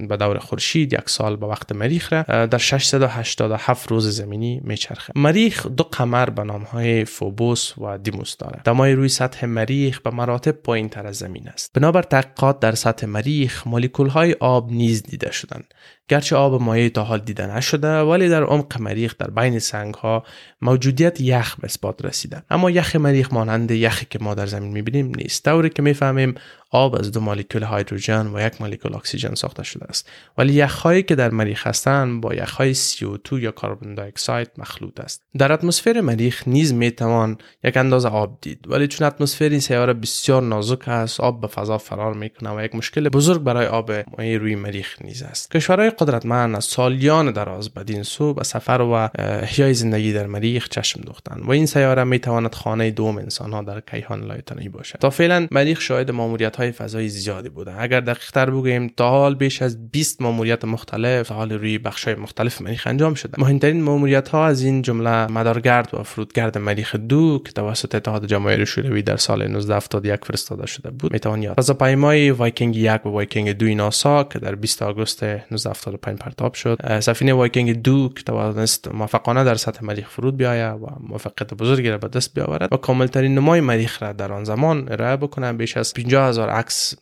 به 0.10 0.18
دور 0.18 0.38
خورشید 0.38 0.94
یک 0.94 1.10
سال 1.10 1.36
به 1.36 1.46
وقت 1.46 1.72
مریخ 1.72 2.14
را 2.14 2.46
در 2.46 2.58
687 2.58 3.92
روز 3.92 4.08
زمینی 4.08 4.62
میچرخه. 4.64 5.14
مریخ 5.16 5.68
دو 5.68 5.84
قمر 5.84 6.30
به 6.30 6.44
نام 6.44 6.62
های 6.62 7.06
فوبوس 7.06 7.78
و 7.78 7.98
دیموس 7.98 8.38
دارد. 8.38 8.62
دمای 8.66 8.94
روی 8.94 9.10
سطح 9.10 9.46
مریخ 9.46 10.02
به 10.02 10.10
مراتب 10.10 10.52
پایین 10.52 10.90
تر 10.90 11.08
از 11.08 11.16
زمین 11.16 11.48
است. 11.48 11.72
بنابر 11.74 12.02
تحقیقات 12.02 12.60
در 12.60 12.76
سطح 12.76 13.08
مریخ 13.08 13.68
مولکول 14.00 14.10
های 14.10 14.36
آب 14.40 14.72
نیز 14.72 15.04
دیده 15.04 15.32
شدند. 15.32 15.74
گرچه 16.08 16.36
آب 16.36 16.62
مایع 16.62 16.90
تا 16.90 17.04
حال 17.04 17.20
دیده 17.20 17.56
نشده 17.56 18.00
ولی 18.00 18.30
در 18.30 18.44
عمق 18.44 18.82
مریخ 18.82 19.16
در 19.18 19.30
بین 19.30 19.60
سنگ 19.60 19.94
ها 19.94 20.24
موجودیت 20.62 21.22
یخ 21.22 21.56
به 21.56 21.66
اثبات 21.66 22.06
رسیده. 22.06 22.44
اما 22.50 22.72
یخ 22.72 22.96
مریخ 22.96 23.34
مانند 23.34 23.72
یخی 23.72 24.08
که 24.10 24.20
ما 24.20 24.36
در 24.36 24.46
زمین 24.46 24.72
می‌بینیم 24.72 25.12
نیست. 25.16 25.44
طوری 25.44 25.70
که 25.70 25.82
می‌فهمیم 25.82 26.36
آب 26.72 26.96
از 26.96 27.12
دو 27.12 27.20
مولکول 27.20 27.64
هیدروژن 27.64 28.28
و 28.28 28.48
یک 28.48 28.62
مولکول 28.62 28.96
اکسیژن 28.96 29.34
ساخته 29.34 29.64
شده 29.64 29.86
است. 29.86 30.10
ولی 30.38 30.54
یخهایی 30.54 31.04
که 31.04 31.16
در 31.16 31.30
مریخ 31.30 31.68
هستند 31.68 32.22
با 32.22 32.34
یخهای 32.34 32.76
CO2 32.76 33.32
یا 33.32 33.52
کربن 33.52 34.00
اکساید 34.00 34.52
مخلوط 34.58 35.00
است. 35.00 35.24
در 35.38 35.52
اتمسفر 35.52 36.02
مریخ 36.02 36.48
نیز 36.48 36.74
می‌توان 36.74 37.38
یک 37.64 37.78
اندازه 37.78 38.10
آب 38.10 38.38
دید. 38.42 38.66
ولی 38.68 38.88
چون 38.88 39.08
اتمسفر 39.08 39.50
این 39.50 39.60
سیاره 39.60 39.94
بسیار 39.94 40.42
نازک 40.42 40.88
است 40.88 41.20
آب 41.20 41.42
به 41.42 41.48
فضا 41.48 41.78
فرار 41.78 42.14
می‌کنه 42.14 42.50
و 42.50 42.64
یک 42.64 42.76
مشکل 42.76 43.10
بزرگ 43.10 43.44
برای 43.44 43.66
آب 43.66 43.92
مایع 44.18 44.38
روی 44.38 44.56
مریخ 44.56 45.02
نیز 45.02 45.24
است. 45.24 45.52
کشورهای 45.52 45.90
قدرتمند 45.90 46.56
از 46.56 46.66
سالیان 46.66 47.32
دراز 47.32 47.74
بدین 47.74 48.04
سو 48.04 48.34
به 48.34 48.44
سفر 48.44 48.82
و 48.82 49.10
احیای 49.22 49.74
زندگی 49.74 50.14
در 50.14 50.28
مریخ 50.28 50.70
چشم 50.70 51.02
دوختند 51.02 51.44
و 51.46 51.52
این 51.52 51.66
سیاره 51.66 52.04
می‌تواند 52.04 52.56
خانه 52.56 52.92
دوم 52.92 53.18
انسانها 53.18 53.62
در 53.62 53.80
کیهان 53.80 54.22
لایتناهی 54.24 54.70
باشد. 54.70 55.00
تا 55.00 55.10
فعلا 55.10 55.48
مریخ 55.52 55.82
شاهد 55.82 56.12
ماموریت 56.12 56.57
های 56.58 56.72
فضایی 56.72 57.10
زیادی 57.10 57.50
بوده 57.50 57.82
اگر 57.82 58.00
دقیق 58.00 58.32
تر 58.32 58.50
بگوییم 58.50 58.88
تا 58.88 59.10
حال 59.10 59.36
بیش 59.36 59.62
از 59.62 59.92
20 59.92 60.22
ماموریت 60.22 60.66
مختلف 60.66 61.28
تا 61.28 61.36
حال 61.36 61.52
روی 61.52 61.78
بخش 61.78 62.04
های 62.04 62.16
مختلف 62.16 62.62
مریخ 62.62 62.88
انجام 62.88 63.14
شده. 63.14 63.34
مهمترین 63.38 63.82
ماموریت 63.82 64.30
ها 64.30 64.46
از 64.46 64.64
این 64.64 64.82
جمله 64.82 65.32
مدارگرد 65.32 65.90
و 65.94 66.04
فرودگرد 66.04 66.58
مریخ 66.58 66.96
دو 66.96 67.42
که 67.46 67.52
توسط 67.52 67.96
اتحاد 67.96 68.26
جماهیر 68.26 68.66
شوروی 68.66 69.02
در 69.02 69.18
سال 69.18 69.42
1971 69.42 70.26
فرستاده 70.26 70.66
شده 70.66 70.90
بود. 70.92 71.14
می‌توان 71.14 71.44
یاد. 71.44 71.60
فضاپیمای 71.60 72.32
وایکینگ 72.32 72.76
یک 72.76 73.06
و 73.06 73.10
وایکینگ 73.10 73.52
دو 73.52 73.66
ناسا 73.76 74.24
که 74.24 74.40
در 74.40 74.56
20 74.56 74.82
آگوست 74.82 75.24
1975 75.24 76.20
پرتاب 76.20 76.54
شد 76.54 77.00
سفینه 77.00 77.34
وایکینگ 77.34 77.82
دو 77.82 78.10
که 78.16 78.24
توانست 78.24 78.88
موفقانه 78.88 79.44
در 79.44 79.56
سطح 79.56 79.86
مریخ 79.86 80.10
فرود 80.10 80.38
بیاید 80.38 80.82
و 80.82 80.88
موفقیت 81.00 81.54
بزرگی 81.54 81.90
را 81.90 81.98
به 81.98 82.08
دست 82.08 82.34
بیاورد 82.34 82.74
و 82.74 82.78
کاملترین 82.78 83.36
نمای 83.36 83.62
مریخ 83.62 84.04
را 84.04 84.12
در 84.14 84.34
آن 84.34 84.44
زمان 84.44 84.92
ارائه 84.92 85.16
بکنه. 85.16 85.54
بیش 85.54 85.78
از 85.78 85.94
50 85.94 86.30
هزار 86.30 86.47
هزار 86.48 86.60
عکس 86.60 86.96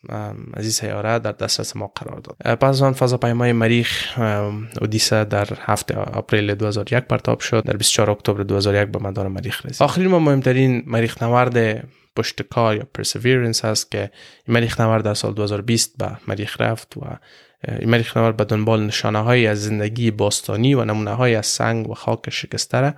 از 0.53 0.63
این 0.63 0.71
سیاره 0.71 1.19
در 1.19 1.31
دسترس 1.31 1.75
ما 1.75 1.91
قرار 1.95 2.19
داد. 2.19 2.57
پس 2.57 2.81
آن 2.81 2.93
فضاپیمای 2.93 3.51
مریخ 3.53 4.19
اودیسه 4.81 5.23
در 5.23 5.47
هفته 5.59 5.95
آپریل 5.95 6.55
2001 6.55 7.03
پرتاب 7.03 7.39
شد. 7.39 7.63
در 7.63 7.77
24 7.77 8.11
اکتبر 8.11 8.43
2001 8.43 8.89
به 8.89 8.99
مدار 8.99 9.27
مریخ 9.27 9.65
رسید. 9.65 9.83
آخرین 9.83 10.11
و 10.11 10.19
مهمترین 10.19 10.83
مریخ 10.87 11.23
نورد 11.23 11.87
پشتکار 12.15 12.75
یا 12.75 12.83
پرسیویرنس 12.93 13.65
هست 13.65 13.91
که 13.91 14.11
مریخ 14.47 14.81
نورد 14.81 15.03
در 15.03 15.13
سال 15.13 15.33
2020 15.33 15.97
به 15.97 16.11
مریخ 16.27 16.61
رفت 16.61 16.97
و 16.97 17.01
مریخ 17.85 18.17
نورد 18.17 18.37
به 18.37 18.45
دنبال 18.45 18.85
نشانه 18.85 19.19
های 19.19 19.47
از 19.47 19.63
زندگی 19.63 20.11
باستانی 20.11 20.73
و 20.75 20.85
نمونه 20.85 21.11
های 21.11 21.35
از 21.35 21.45
سنگ 21.45 21.89
و 21.89 21.93
خاک 21.93 22.29
شکسته 22.29 22.93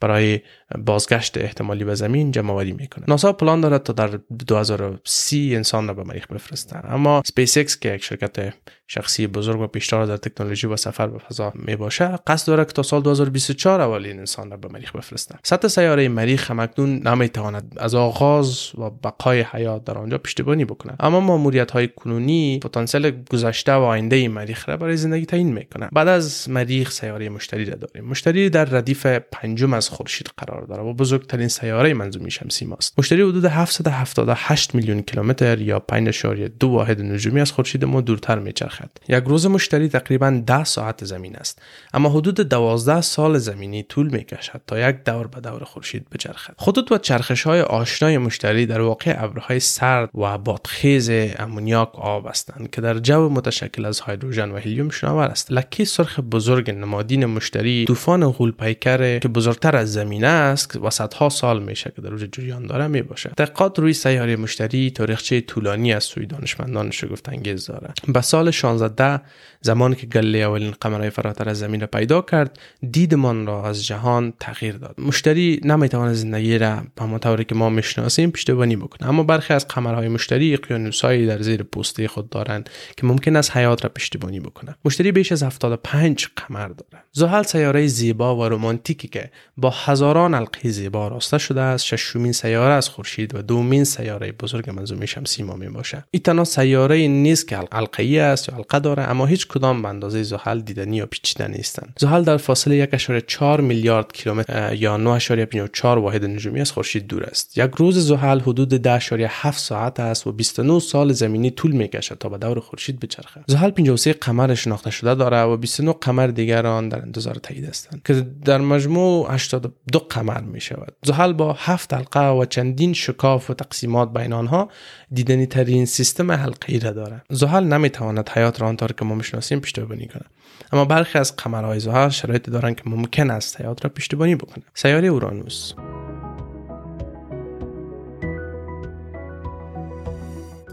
برای 0.00 0.40
بازگشت 0.78 1.38
احتمالی 1.38 1.84
به 1.84 1.94
زمین 1.94 2.30
جمع 2.30 2.52
آوری 2.52 2.72
می‌کنه. 2.72 3.04
ناسا 3.08 3.32
پلان 3.32 3.60
دارد 3.60 3.82
تا 3.82 3.92
در 3.92 4.06
2030 4.48 5.56
انسان 5.56 5.88
را 5.88 5.94
به 5.94 6.04
مریخ 6.04 6.26
بفرستن. 6.26 6.82
اما 6.84 7.22
سپیس 7.26 7.58
اکس 7.58 7.78
که 7.78 7.94
یک 7.94 8.04
شرکت 8.04 8.54
شخصی 8.86 9.26
بزرگ 9.26 9.60
و 9.60 9.66
پیشتاز 9.66 10.04
در 10.04 10.16
تکنولوژی 10.16 10.66
و 10.66 10.76
سفر 10.76 11.06
به 11.06 11.18
فضا 11.18 11.52
می 11.54 11.76
باشه 11.76 12.18
قصد 12.26 12.46
دارد 12.46 12.66
که 12.66 12.72
تا 12.72 12.82
سال 12.82 13.02
2024 13.02 13.80
اولین 13.80 14.18
انسان 14.18 14.50
را 14.50 14.56
به 14.56 14.68
مریخ 14.68 14.96
بفرستن. 14.96 15.38
سطح 15.42 15.68
سیاره 15.68 16.08
مریخ 16.08 16.50
همکنون 16.50 17.08
نمی‌تواند 17.08 17.74
از 17.76 17.94
آغاز 17.94 18.70
و 18.78 18.90
بقای 18.90 19.40
حیات 19.40 19.84
در 19.84 19.98
آنجا 19.98 20.18
پشتیبانی 20.18 20.64
بکنه 20.64 20.94
اما 21.00 21.20
ماموریت 21.20 21.70
های 21.70 21.88
کنونی 21.88 22.58
پتانسیل 22.62 23.24
گذشته 23.30 23.72
و 23.72 23.82
آینده 23.82 24.28
مریخ 24.28 24.68
را 24.68 24.76
برای 24.76 24.96
زندگی 24.96 25.26
تعیین 25.26 25.52
می‌کنه 25.52 25.88
بعد 25.92 26.08
از 26.08 26.50
مریخ 26.50 26.90
سیاره 26.90 27.28
مشتری 27.28 27.64
را 27.64 27.74
داریم. 27.74 28.04
مشتری 28.04 28.50
در 28.50 28.64
ردیف 28.64 29.06
پنجم 29.06 29.72
از 29.72 29.89
خورشید 29.90 30.30
قرار 30.36 30.62
داره. 30.62 30.82
و 30.82 30.92
بزرگترین 30.92 31.48
سیاره 31.48 31.94
منظومه 31.94 32.28
شمسی 32.30 32.66
ماست 32.66 32.98
مشتری 32.98 33.22
حدود 33.22 33.44
778 33.44 34.74
میلیون 34.74 35.02
کیلومتر 35.02 35.60
یا 35.60 35.82
5.2 35.92 36.64
واحد 36.64 37.02
نجومی 37.02 37.40
از 37.40 37.52
خورشید 37.52 37.84
ما 37.84 38.00
دورتر 38.00 38.38
میچرخد. 38.38 38.90
یک 39.08 39.24
روز 39.24 39.46
مشتری 39.46 39.88
تقریبا 39.88 40.42
10 40.46 40.64
ساعت 40.64 41.04
زمین 41.04 41.36
است. 41.36 41.62
اما 41.94 42.08
حدود 42.08 42.40
12 42.40 43.00
سال 43.00 43.38
زمینی 43.38 43.82
طول 43.82 44.08
می‌کشد 44.08 44.60
تا 44.66 44.88
یک 44.90 44.96
دور 45.04 45.26
به 45.26 45.40
دور 45.40 45.64
خورشید 45.64 46.06
بچرخد. 46.12 46.54
خطوط 46.58 46.92
و 46.92 46.98
چرخش 46.98 47.42
های 47.42 47.60
آشنای 47.60 48.18
مشتری 48.18 48.66
در 48.66 48.80
واقع 48.80 49.14
ابرهای 49.18 49.60
سرد 49.60 50.10
و 50.14 50.38
بادخیز 50.38 51.10
امونیاک 51.38 51.94
آب 51.94 52.28
هستند 52.28 52.70
که 52.70 52.80
در 52.80 52.98
جو 52.98 53.28
متشکل 53.28 53.84
از 53.84 54.02
هیدروژن 54.06 54.50
و 54.50 54.58
هلیوم 54.58 54.90
شناور 54.90 55.26
است. 55.26 55.52
لکه 55.52 55.84
سرخ 55.84 56.20
بزرگ 56.20 56.70
نمادین 56.70 57.26
مشتری 57.26 57.84
طوفان 57.84 58.30
غول 58.30 58.50
پیکر 58.50 59.18
که 59.18 59.28
بزرگتر 59.28 59.76
از 59.80 59.92
زمینه 59.92 60.26
است 60.26 60.76
و 60.76 60.90
صدها 60.90 61.28
سال 61.28 61.62
میشه 61.62 61.92
که 61.96 62.02
در 62.02 62.10
روز 62.10 62.24
جریان 62.24 62.66
داره 62.66 62.86
می 62.86 63.02
باشه 63.02 63.30
تحقیقات 63.36 63.78
روی 63.78 63.92
سیاره 63.92 64.36
مشتری 64.36 64.90
تاریخچه 64.90 65.40
طولانی 65.40 65.92
از 65.92 66.04
سوی 66.04 66.26
دانشمندان 66.26 66.90
شگفت 66.90 67.28
انگیز 67.28 67.66
داره. 67.66 67.92
به 68.08 68.20
سال 68.20 68.48
1610 68.48 69.20
زمانی 69.60 69.94
که 69.94 70.06
گله 70.06 70.38
اولین 70.38 70.74
قمرهای 70.80 71.10
فراتر 71.10 71.48
از 71.48 71.58
زمین 71.58 71.80
را 71.80 71.86
پیدا 71.86 72.22
کرد 72.22 72.58
دیدمان 72.90 73.46
را 73.46 73.68
از 73.68 73.86
جهان 73.86 74.32
تغییر 74.40 74.76
داد. 74.76 74.94
مشتری 74.98 75.60
نمی‌تواند 75.64 76.14
زندگی 76.14 76.58
را 76.58 76.82
به 76.96 77.02
همون 77.02 77.44
که 77.44 77.54
ما 77.54 77.68
می‌شناسیم 77.68 78.30
پشتیبانی 78.30 78.76
بکنه. 78.76 79.08
اما 79.08 79.22
برخی 79.22 79.54
از 79.54 79.68
قمرهای 79.68 80.08
مشتری 80.08 80.54
اقیانوسهایی 80.54 81.26
در 81.26 81.42
زیر 81.42 81.62
پوسته 81.62 82.08
خود 82.08 82.30
دارند 82.30 82.70
که 82.96 83.06
ممکن 83.06 83.36
است 83.36 83.56
حیات 83.56 83.84
را 83.84 83.90
پشتیبانی 83.90 84.40
بکنه. 84.40 84.76
مشتری 84.84 85.12
بیش 85.12 85.32
از 85.32 85.42
75 85.42 86.26
قمر 86.36 86.68
دارد. 86.68 87.04
زحل 87.12 87.42
سیاره 87.42 87.86
زیبا 87.86 88.36
و 88.36 88.44
رمانتیکی 88.44 89.08
که 89.08 89.30
با 89.56 89.69
هزاران 89.74 90.34
حلقه 90.34 90.70
زیبا 90.70 91.08
راسته 91.08 91.38
شده 91.38 91.60
است. 91.60 91.84
ششمین 91.84 92.32
سیاره 92.32 92.74
از 92.74 92.88
خورشید 92.88 93.34
و 93.34 93.42
دومین 93.42 93.84
سیاره 93.84 94.32
بزرگ 94.32 94.70
منظومه 94.70 95.06
شمسی 95.06 95.42
ما 95.42 95.56
می 95.56 95.68
باشه 95.68 96.04
این 96.10 96.22
تنها 96.22 96.44
سیاره 96.44 97.08
نیست 97.08 97.48
که 97.48 97.56
حلقه 97.56 98.02
ای 98.02 98.18
است 98.18 98.48
یا 98.48 98.54
حلقه 98.54 98.78
داره 98.78 99.02
اما 99.02 99.26
هیچ 99.26 99.46
کدام 99.48 99.82
به 99.82 99.88
اندازه 99.88 100.22
زحل 100.22 100.60
دیدنی 100.60 100.96
یا 100.96 101.06
پیچیده 101.06 101.48
نیستند. 101.48 101.92
زحل 101.98 102.22
در 102.22 102.36
فاصله 102.36 102.86
1.4 102.86 103.60
میلیارد 103.60 104.12
کیلومتر 104.12 104.74
یا 104.74 105.18
9.54 105.18 105.84
واحد 105.84 106.24
نجومی 106.24 106.60
از 106.60 106.72
خورشید 106.72 107.06
دور 107.06 107.24
است. 107.24 107.58
یک 107.58 107.70
روز 107.76 107.98
زحل 108.08 108.40
حدود 108.40 108.98
10.7 108.98 109.50
ساعت 109.50 110.00
است 110.00 110.26
و 110.26 110.32
29 110.32 110.80
سال 110.80 111.12
زمینی 111.12 111.50
طول 111.50 111.72
می‌کشد 111.72 112.18
تا 112.18 112.28
به 112.28 112.38
دور 112.38 112.60
خورشید 112.60 113.00
بچرخد. 113.00 113.44
زحل 113.46 113.70
53 113.70 114.12
قمر 114.12 114.54
شناخته 114.54 114.90
شده 114.90 115.14
داره 115.14 115.42
و 115.42 115.56
29 115.56 115.92
قمر 115.92 116.26
دیگر 116.26 116.66
آن 116.66 116.88
در 116.88 117.02
انتظار 117.02 117.34
تایید 117.34 117.64
هستند. 117.64 118.02
که 118.04 118.26
در 118.44 118.58
مجموع 118.58 119.26
82 119.60 119.98
قمر 119.98 120.40
می 120.40 120.60
شود 120.60 120.96
زحل 121.04 121.32
با 121.32 121.52
هفت 121.58 121.94
حلقه 121.94 122.28
و 122.28 122.44
چندین 122.44 122.92
شکاف 122.92 123.50
و 123.50 123.54
تقسیمات 123.54 124.12
بین 124.12 124.32
آنها 124.32 124.68
دیدنی 125.12 125.46
ترین 125.46 125.86
سیستم 125.86 126.32
حلقه 126.32 126.78
را 126.78 126.90
دارد. 126.90 127.26
زحل 127.30 127.64
نمی 127.64 127.90
تواند 127.90 128.28
حیات 128.28 128.60
را 128.60 128.68
آنطور 128.68 128.92
که 128.92 129.04
ما 129.04 129.14
می‌شناسیم 129.14 129.60
پشتیبانی 129.60 130.06
کنه 130.06 130.24
اما 130.72 130.84
برخی 130.84 131.18
از 131.18 131.36
قمرهای 131.36 131.80
زحل 131.80 132.08
شرایط 132.08 132.50
دارند 132.50 132.76
که 132.76 132.82
ممکن 132.86 133.30
است 133.30 133.60
حیات 133.60 133.84
را 133.84 133.90
پشتیبانی 133.90 134.34
بکنه 134.34 134.64
سیاره 134.74 135.08
اورانوس 135.08 135.72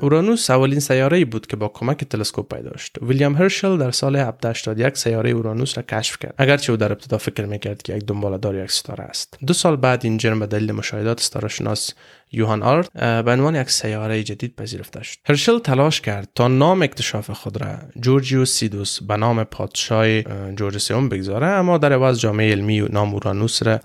اورانوس 0.02 0.50
اولین 0.50 0.80
سیاره 0.80 1.26
بود 1.26 1.48
که 1.48 1.56
با 1.56 1.68
کمک 1.68 2.04
تلسکوپ 2.04 2.56
پیدا 2.56 2.78
شد. 2.78 2.92
ویلیام 3.02 3.36
هرشل 3.36 3.78
در 3.78 3.92
سال 3.92 4.16
1781 4.16 4.98
سیاره 4.98 5.30
اورانوس 5.30 5.78
را 5.78 5.84
کشف 5.84 6.18
کرد. 6.20 6.34
اگرچه 6.38 6.72
او 6.72 6.78
در 6.78 6.92
ابتدا 6.92 7.18
فکر 7.18 7.46
می‌کرد 7.46 7.82
که 7.82 7.96
یک 7.96 8.06
دنباله‌دار 8.06 8.56
یک 8.56 8.72
ستاره 8.72 9.04
است. 9.04 9.38
دو 9.48 9.54
سال 9.54 9.76
بعد 9.76 10.02
این 10.04 10.18
جرم 10.18 10.40
به 10.40 10.48
دلیل 10.48 10.72
مشاهدات 10.72 11.20
ستاره‌شناس 11.20 11.94
یوهان 12.32 12.64
آرت 12.64 12.94
به 13.24 13.32
عنوان 13.32 13.56
یک 13.56 13.70
سیاره 13.70 14.24
جدید 14.24 14.56
پذیرفته 14.56 15.04
شد. 15.04 15.18
هرشل 15.26 15.60
تلاش 15.60 16.02
کرد 16.02 16.30
تا 16.36 16.48
نام 16.48 16.82
اکتشاف 16.82 17.32
خود 17.32 17.62
را 17.62 17.68
جورجیوس 18.00 18.52
سیدوس 18.52 19.04
به 19.04 19.18
نام 19.18 19.44
پادشاه 19.44 20.22
جورج 20.56 20.78
سوم 20.78 21.10
بگذاره 21.10 21.48
اما 21.48 21.78
در 21.78 21.94
عوض 21.94 22.20
جامعه 22.20 22.52
علمی 22.52 22.80
نام 22.80 23.14
اورانوس 23.14 23.64
را 23.64 23.80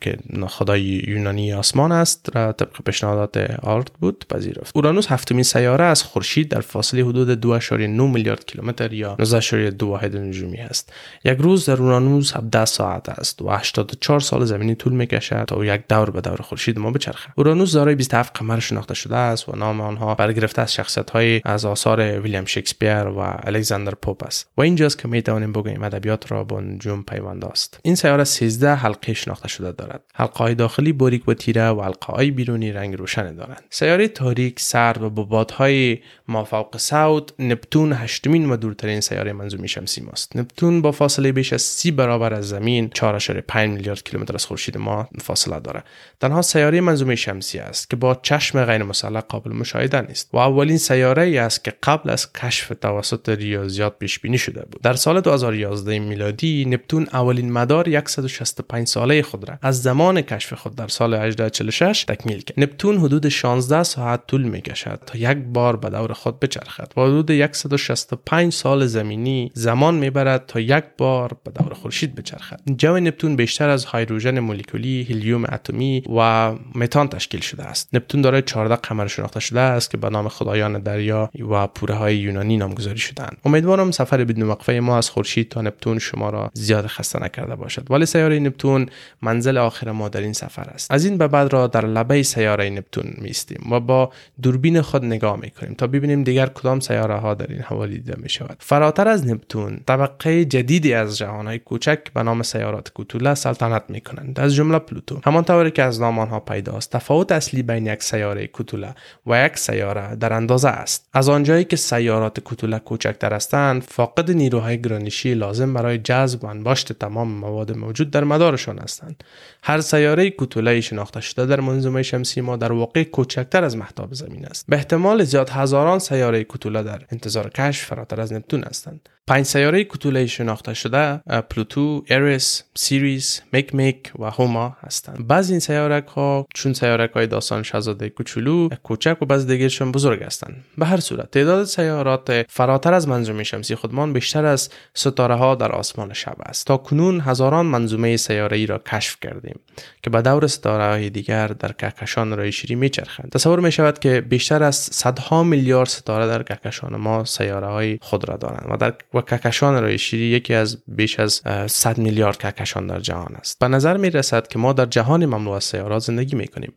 که 0.00 0.18
خدای 0.48 1.04
یونانی 1.08 1.52
آسمان 1.52 1.92
است 1.92 2.36
را 2.36 2.52
طبق 2.52 2.82
پیشنهادات 2.86 3.36
آرت 3.62 3.86
بود 4.00 4.24
پذیرفت. 4.30 4.76
اورانوس 4.76 5.06
هفتمین 5.06 5.42
سیاره 5.42 5.84
از 5.84 6.02
خورشید 6.02 6.48
در 6.48 6.60
فاصله 6.60 7.04
حدود 7.04 7.60
2.9 7.60 7.74
میلیارد 7.74 8.44
کیلومتر 8.44 8.92
یا 8.92 9.16
19.2 9.22 9.82
واحد 9.82 10.16
نجومی 10.16 10.58
است. 10.58 10.92
یک 11.24 11.38
روز 11.38 11.66
در 11.66 11.76
اورانوس 11.76 12.36
17 12.36 12.64
ساعت 12.64 13.08
است 13.08 13.42
و 13.42 13.50
84 13.50 14.20
سال 14.20 14.44
زمینی 14.44 14.74
طول 14.74 14.92
می‌کشد 14.92 15.44
تا 15.44 15.64
یک 15.64 15.80
دور 15.88 16.10
به 16.10 16.20
دور 16.20 16.36
خورشید 16.36 16.78
ما 16.78 16.90
بچرخه. 16.90 17.32
اورانوس 17.36 17.77
دارای 17.78 17.94
27 17.94 18.38
قمر 18.38 18.58
شناخته 18.58 18.94
شده 18.94 19.16
است 19.16 19.48
و 19.48 19.56
نام 19.56 19.80
آنها 19.80 20.14
برگرفته 20.14 20.62
از 20.62 20.74
شخصیت 20.74 21.10
های 21.10 21.40
از 21.44 21.64
آثار 21.64 22.20
ویلیام 22.20 22.44
شکسپیر 22.44 23.06
و 23.06 23.18
الکساندر 23.18 23.94
پوپ 23.94 24.26
است. 24.26 24.50
و 24.56 24.60
اینجاست 24.60 24.98
که 24.98 25.08
می 25.08 25.22
توانیم 25.22 25.52
بگوییم 25.52 25.82
ادبیات 25.82 26.32
را 26.32 26.44
با 26.44 26.60
نجوم 26.60 27.02
پیوند 27.02 27.44
است. 27.44 27.80
این 27.82 27.94
سیاره 27.94 28.24
13 28.24 28.74
حلقه 28.74 29.14
شناخته 29.14 29.48
شده 29.48 29.72
دارد. 29.72 30.00
حلقه 30.14 30.38
های 30.38 30.54
داخلی 30.54 30.92
باریک 30.92 31.28
و 31.28 31.34
تیره 31.34 31.68
و 31.68 31.82
حلقه 31.82 32.12
های 32.12 32.30
بیرونی 32.30 32.72
رنگ 32.72 32.96
روشن 32.96 33.34
دارند. 33.34 33.62
سیاره 33.70 34.08
تاریک 34.08 34.60
سرد 34.60 35.02
و 35.02 35.10
با 35.10 35.22
بادهای 35.22 35.98
مافوق 36.28 36.76
صوت 36.76 37.40
نپتون 37.40 37.92
هشتمین 37.92 38.50
و 38.50 38.56
دورترین 38.56 39.00
سیاره 39.00 39.32
منظومه 39.32 39.66
شمسی 39.66 40.00
ماست. 40.00 40.36
نپتون 40.36 40.82
با 40.82 40.92
فاصله 40.92 41.32
بیش 41.32 41.52
از 41.52 41.62
30 41.62 41.90
برابر 41.90 42.34
از 42.34 42.48
زمین 42.48 42.90
4.5 42.98 43.56
میلیارد 43.56 44.02
کیلومتر 44.02 44.34
از 44.34 44.46
خورشید 44.46 44.78
ما 44.78 45.08
فاصله 45.22 45.60
دارد. 45.60 45.84
تنها 46.20 46.42
سیاره 46.42 46.80
منظومه 46.80 47.14
شمسی 47.14 47.58
است 47.68 47.90
که 47.90 47.96
با 47.96 48.14
چشم 48.22 48.64
غیر 48.64 48.82
مسلح 48.82 49.20
قابل 49.20 49.52
مشاهده 49.52 50.00
نیست 50.00 50.30
و 50.32 50.36
اولین 50.36 50.78
سیاره 50.78 51.22
ای 51.22 51.38
است 51.38 51.64
که 51.64 51.72
قبل 51.82 52.10
از 52.10 52.32
کشف 52.32 52.72
توسط 52.80 53.28
ریاضیات 53.28 53.98
پیش 53.98 54.18
بینی 54.18 54.38
شده 54.38 54.64
بود. 54.72 54.82
در 54.82 54.92
سال 54.92 55.20
2011 55.20 55.98
میلادی 55.98 56.64
نپتون 56.64 57.08
اولین 57.12 57.52
مدار 57.52 58.04
165 58.06 58.86
ساله 58.86 59.22
خود 59.22 59.48
را 59.48 59.58
از 59.62 59.82
زمان 59.82 60.20
کشف 60.20 60.52
خود 60.52 60.74
در 60.76 60.88
سال 60.88 61.14
1846 61.14 62.04
تکمیل 62.04 62.40
کرد. 62.40 62.60
نپتون 62.60 62.96
حدود 62.96 63.28
16 63.28 63.82
ساعت 63.82 64.26
طول 64.26 64.42
می 64.42 64.60
کشد 64.60 65.00
تا 65.06 65.18
یک 65.18 65.38
بار 65.38 65.76
به 65.76 65.90
دور 65.90 66.12
خود 66.12 66.40
بچرخد 66.40 66.92
و 66.96 67.00
حدود 67.00 67.52
165 67.52 68.52
سال 68.52 68.86
زمینی 68.86 69.50
زمان 69.54 69.94
می‌برد 69.94 70.46
تا 70.46 70.60
یک 70.60 70.84
بار 70.98 71.36
به 71.44 71.50
دور 71.50 71.74
خورشید 71.74 72.14
بچرخد. 72.14 72.60
جو 72.76 73.00
نپتون 73.00 73.36
بیشتر 73.36 73.68
از 73.68 73.86
هیدروژن 73.92 74.40
مولکولی 74.40 75.06
هلیوم 75.10 75.44
اتمی 75.44 76.02
و 76.16 76.52
متان 76.74 77.08
تشکیل 77.08 77.40
شده 77.40 77.57
است. 77.62 77.88
نپتون 77.92 78.20
دارای 78.20 78.42
14 78.42 78.76
قمر 78.76 79.06
شناخته 79.06 79.40
شده 79.40 79.60
است 79.60 79.90
که 79.90 79.96
به 79.96 80.10
نام 80.10 80.28
خدایان 80.28 80.78
دریا 80.78 81.30
و 81.50 81.66
پوره 81.66 81.94
های 81.94 82.16
یونانی 82.16 82.56
نامگذاری 82.56 82.98
شدند 82.98 83.36
امیدوارم 83.44 83.90
سفر 83.90 84.24
بدون 84.24 84.48
وقفه 84.48 84.72
ما 84.72 84.98
از 84.98 85.10
خورشید 85.10 85.48
تا 85.48 85.60
نپتون 85.60 85.98
شما 85.98 86.30
را 86.30 86.50
زیاد 86.54 86.86
خسته 86.86 87.22
نکرده 87.22 87.54
باشد. 87.54 87.90
ولی 87.90 88.06
سیاره 88.06 88.38
نپتون 88.38 88.86
منزل 89.22 89.58
آخر 89.58 89.90
ما 89.90 90.08
در 90.08 90.20
این 90.20 90.32
سفر 90.32 90.62
است. 90.62 90.90
از 90.90 91.04
این 91.04 91.18
به 91.18 91.28
بعد 91.28 91.52
را 91.52 91.66
در 91.66 91.86
لبه 91.86 92.22
سیاره 92.22 92.70
نپتون 92.70 93.14
میستیم 93.18 93.72
و 93.72 93.80
با 93.80 94.12
دوربین 94.42 94.82
خود 94.82 95.04
نگاه 95.04 95.36
می‌کنیم 95.36 95.74
تا 95.74 95.86
ببینیم 95.86 96.24
دیگر 96.24 96.46
کدام 96.46 96.80
سیاره 96.80 97.14
ها 97.14 97.34
در 97.34 97.46
این 97.46 97.60
حوالی 97.60 97.98
دیده 97.98 98.14
می 98.22 98.28
شود 98.28 98.56
فراتر 98.58 99.08
از 99.08 99.26
نپتون 99.26 99.80
طبقه 99.86 100.44
جدیدی 100.44 100.94
از 100.94 101.18
جهان 101.18 101.46
های 101.46 101.58
کوچک 101.58 102.12
به 102.14 102.22
نام 102.22 102.42
سیارات 102.42 102.92
کوتوله 102.92 103.34
سلطنت 103.34 103.82
می 103.88 104.00
کنند 104.00 104.40
از 104.40 104.54
جمله 104.54 104.78
پلوتو. 104.78 105.20
همانطوری 105.24 105.70
که 105.70 105.82
از 105.82 106.00
نام 106.00 106.18
آنها 106.18 106.40
پیداست 106.40 106.92
تفاوت 106.92 107.32
اصلی 107.48 107.62
بین 107.62 107.86
یک 107.86 108.02
سیاره 108.02 108.46
کوتوله 108.46 108.94
و 109.26 109.46
یک 109.46 109.58
سیاره 109.58 110.16
در 110.16 110.32
اندازه 110.32 110.68
است. 110.68 111.08
از 111.12 111.28
آنجایی 111.28 111.64
که 111.64 111.76
سیارات 111.76 112.40
کوتوله 112.40 112.78
کوچکتر 112.78 113.32
هستند 113.34 113.82
فاقد 113.82 114.30
نیروهای 114.30 114.80
گرانشی 114.80 115.34
لازم 115.34 115.74
برای 115.74 115.98
جذب 115.98 116.44
و 116.44 116.46
انباشت 116.46 116.92
تمام 116.92 117.28
مواد 117.28 117.76
موجود 117.76 118.10
در 118.10 118.24
مدارشان 118.24 118.78
هستند. 118.78 119.24
هر 119.62 119.80
سیاره 119.80 120.30
کوتوله 120.30 120.80
شناخته 120.80 121.20
شده 121.20 121.46
در 121.46 121.60
منظومه 121.60 122.02
شمسی 122.02 122.40
ما 122.40 122.56
در 122.56 122.72
واقع 122.72 123.04
کوچکتر 123.04 123.64
از 123.64 123.76
مهتاب 123.76 124.14
زمین 124.14 124.46
است. 124.46 124.64
به 124.68 124.76
احتمال 124.76 125.24
زیاد 125.24 125.50
هزاران 125.50 125.98
سیاره 125.98 126.44
کوتوله 126.44 126.82
در 126.82 127.02
انتظار 127.12 127.50
کشف 127.50 127.84
فراتر 127.84 128.20
از 128.20 128.32
نپتون 128.32 128.62
هستند. 128.62 129.08
پنج 129.28 129.46
سیاره 129.46 129.84
کوتوله 129.84 130.26
شناخته 130.26 130.74
شده 130.74 131.16
پلوتو، 131.50 132.04
اریس، 132.08 132.62
سیریس، 132.74 133.40
میک‌میک 133.52 134.12
و 134.18 134.30
هومیا 134.30 134.76
هستند. 134.80 135.26
بعضی 135.26 135.52
این 135.52 135.60
سیارک 135.60 136.06
ها 136.06 136.46
چون 136.54 136.72
سیارک 136.72 137.10
های 137.10 137.26
داستان 137.38 137.62
شاهزاده 137.62 138.08
کوچولو، 138.08 138.68
کوچک 138.82 139.22
و 139.22 139.26
بعض 139.26 139.46
دیگرشون 139.46 139.92
بزرگ 139.92 140.22
هستند. 140.22 140.64
به 140.78 140.86
هر 140.86 141.00
صورت 141.00 141.30
تعداد 141.30 141.64
سیارات 141.64 142.46
فراتر 142.48 142.94
از 142.94 143.08
منظومه 143.08 143.44
شمسی 143.44 143.74
خودمان 143.74 144.12
بیشتر 144.12 144.44
از 144.44 144.70
ستاره 144.94 145.34
ها 145.34 145.54
در 145.54 145.72
آسمان 145.72 146.12
شب 146.12 146.36
است. 146.46 146.66
تا 146.66 146.76
کنون 146.76 147.20
هزاران 147.20 147.66
منظومه 147.66 148.16
سیاره 148.16 148.56
ای 148.56 148.66
را 148.66 148.78
کشف 148.78 149.16
کردیم 149.22 149.60
که 150.02 150.10
به 150.10 150.22
دور 150.22 150.46
ستاره 150.46 150.84
های 150.84 151.10
دیگر 151.10 151.46
در 151.46 151.72
کهکشان 151.72 152.36
رای 152.36 152.52
شیری 152.52 152.74
میچرخند. 152.74 153.30
تصور 153.32 153.60
می 153.60 153.72
شود 153.72 153.98
که 153.98 154.20
بیشتر 154.20 154.62
از 154.62 154.76
صدها 154.76 155.42
میلیارد 155.42 155.88
ستاره 155.88 156.26
در 156.26 156.42
کهکشان 156.42 156.96
ما 156.96 157.24
سیاره 157.24 157.66
های 157.66 157.98
خود 158.02 158.28
را 158.28 158.36
دارند 158.36 158.66
و 158.70 158.76
در 158.76 158.94
و 159.14 159.20
کهکشان 159.20 159.82
رای 159.82 159.98
شیری 159.98 160.24
یکی 160.24 160.54
از 160.54 160.78
بیش 160.88 161.20
از 161.20 161.42
100 161.66 161.98
میلیارد 161.98 162.36
کهکشان 162.36 162.86
در 162.86 163.00
جهان 163.00 163.34
است 163.34 163.58
به 163.58 163.68
نظر 163.68 163.96
می 163.96 164.10
رسد 164.10 164.48
که 164.48 164.58
ما 164.58 164.72
در 164.72 164.86
جهان 164.86 165.26
مملو 165.26 165.50
از 165.50 165.64
سیارات 165.64 166.02
زندگی 166.02 166.36
می 166.36 166.48
کنیم 166.48 166.72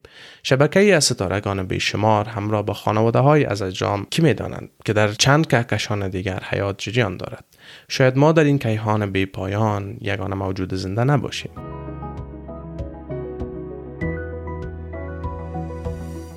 شبکه 0.51 0.95
از 0.95 1.03
ستارگان 1.03 1.63
بیشمار 1.63 2.25
همراه 2.25 2.65
با 2.65 2.73
خانواده 2.73 3.19
های 3.19 3.45
از 3.45 3.61
اجرام 3.61 4.05
کی 4.09 4.21
می 4.21 4.33
دانند 4.33 4.69
که 4.85 4.93
در 4.93 5.13
چند 5.13 5.47
کهکشان 5.47 6.09
دیگر 6.09 6.43
حیات 6.49 6.75
جریان 6.77 7.17
دارد. 7.17 7.45
شاید 7.89 8.17
ما 8.17 8.31
در 8.31 8.43
این 8.43 8.59
کیهان 8.59 9.11
بی 9.11 9.25
پایان 9.25 9.97
یگانه 10.01 10.35
موجود 10.35 10.73
زنده 10.73 11.03
نباشیم. 11.03 11.81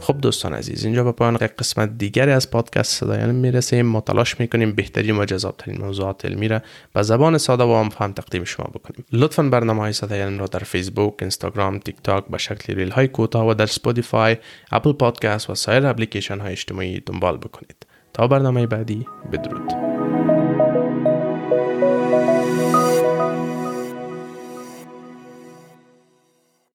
خب 0.05 0.21
دوستان 0.21 0.55
عزیز 0.55 0.85
اینجا 0.85 1.05
به 1.05 1.12
پایان 1.12 1.37
قسمت 1.37 1.99
دیگری 1.99 2.31
از 2.31 2.51
پادکست 2.51 3.01
صدای 3.01 3.19
علم 3.19 3.35
می‌رسیم. 3.35 3.87
ما 3.87 4.01
تلاش 4.01 4.40
می‌کنیم 4.40 4.73
بهترین 4.73 5.19
و 5.19 5.25
جذابترین 5.25 5.81
موضوعات 5.81 6.25
علمی 6.25 6.49
را 6.49 6.61
به 6.93 7.03
زبان 7.03 7.38
ساده 7.38 7.64
و 7.64 7.88
فهم 7.88 8.12
تقدیم 8.12 8.45
شما 8.45 8.67
بکنیم. 8.67 9.05
لطفا 9.12 9.43
برنامه 9.43 9.81
های 9.81 9.93
صدای 9.93 10.21
علم 10.21 10.38
را 10.38 10.47
در 10.47 10.59
فیسبوک 10.59 11.14
اینستاگرام 11.21 11.79
تیک 11.79 11.97
تاک 12.03 12.25
به 12.27 12.38
شکل 12.38 12.75
reel 12.75 12.90
های 12.90 13.09
کوتاه 13.09 13.49
و 13.49 13.55
در 13.55 13.67
Spotify 13.67 14.37
Apple 14.73 14.93
Podcast 14.93 15.51
و 15.51 15.55
سایر 15.55 15.87
اپلیکیشن 15.87 16.40
های 16.40 16.53
اجتماعی 16.53 17.01
دنبال 17.07 17.37
بکنید. 17.37 17.87
تا 18.12 18.27
برنامه 18.27 18.67
بعدی 18.67 19.07
بدرود. 19.33 19.84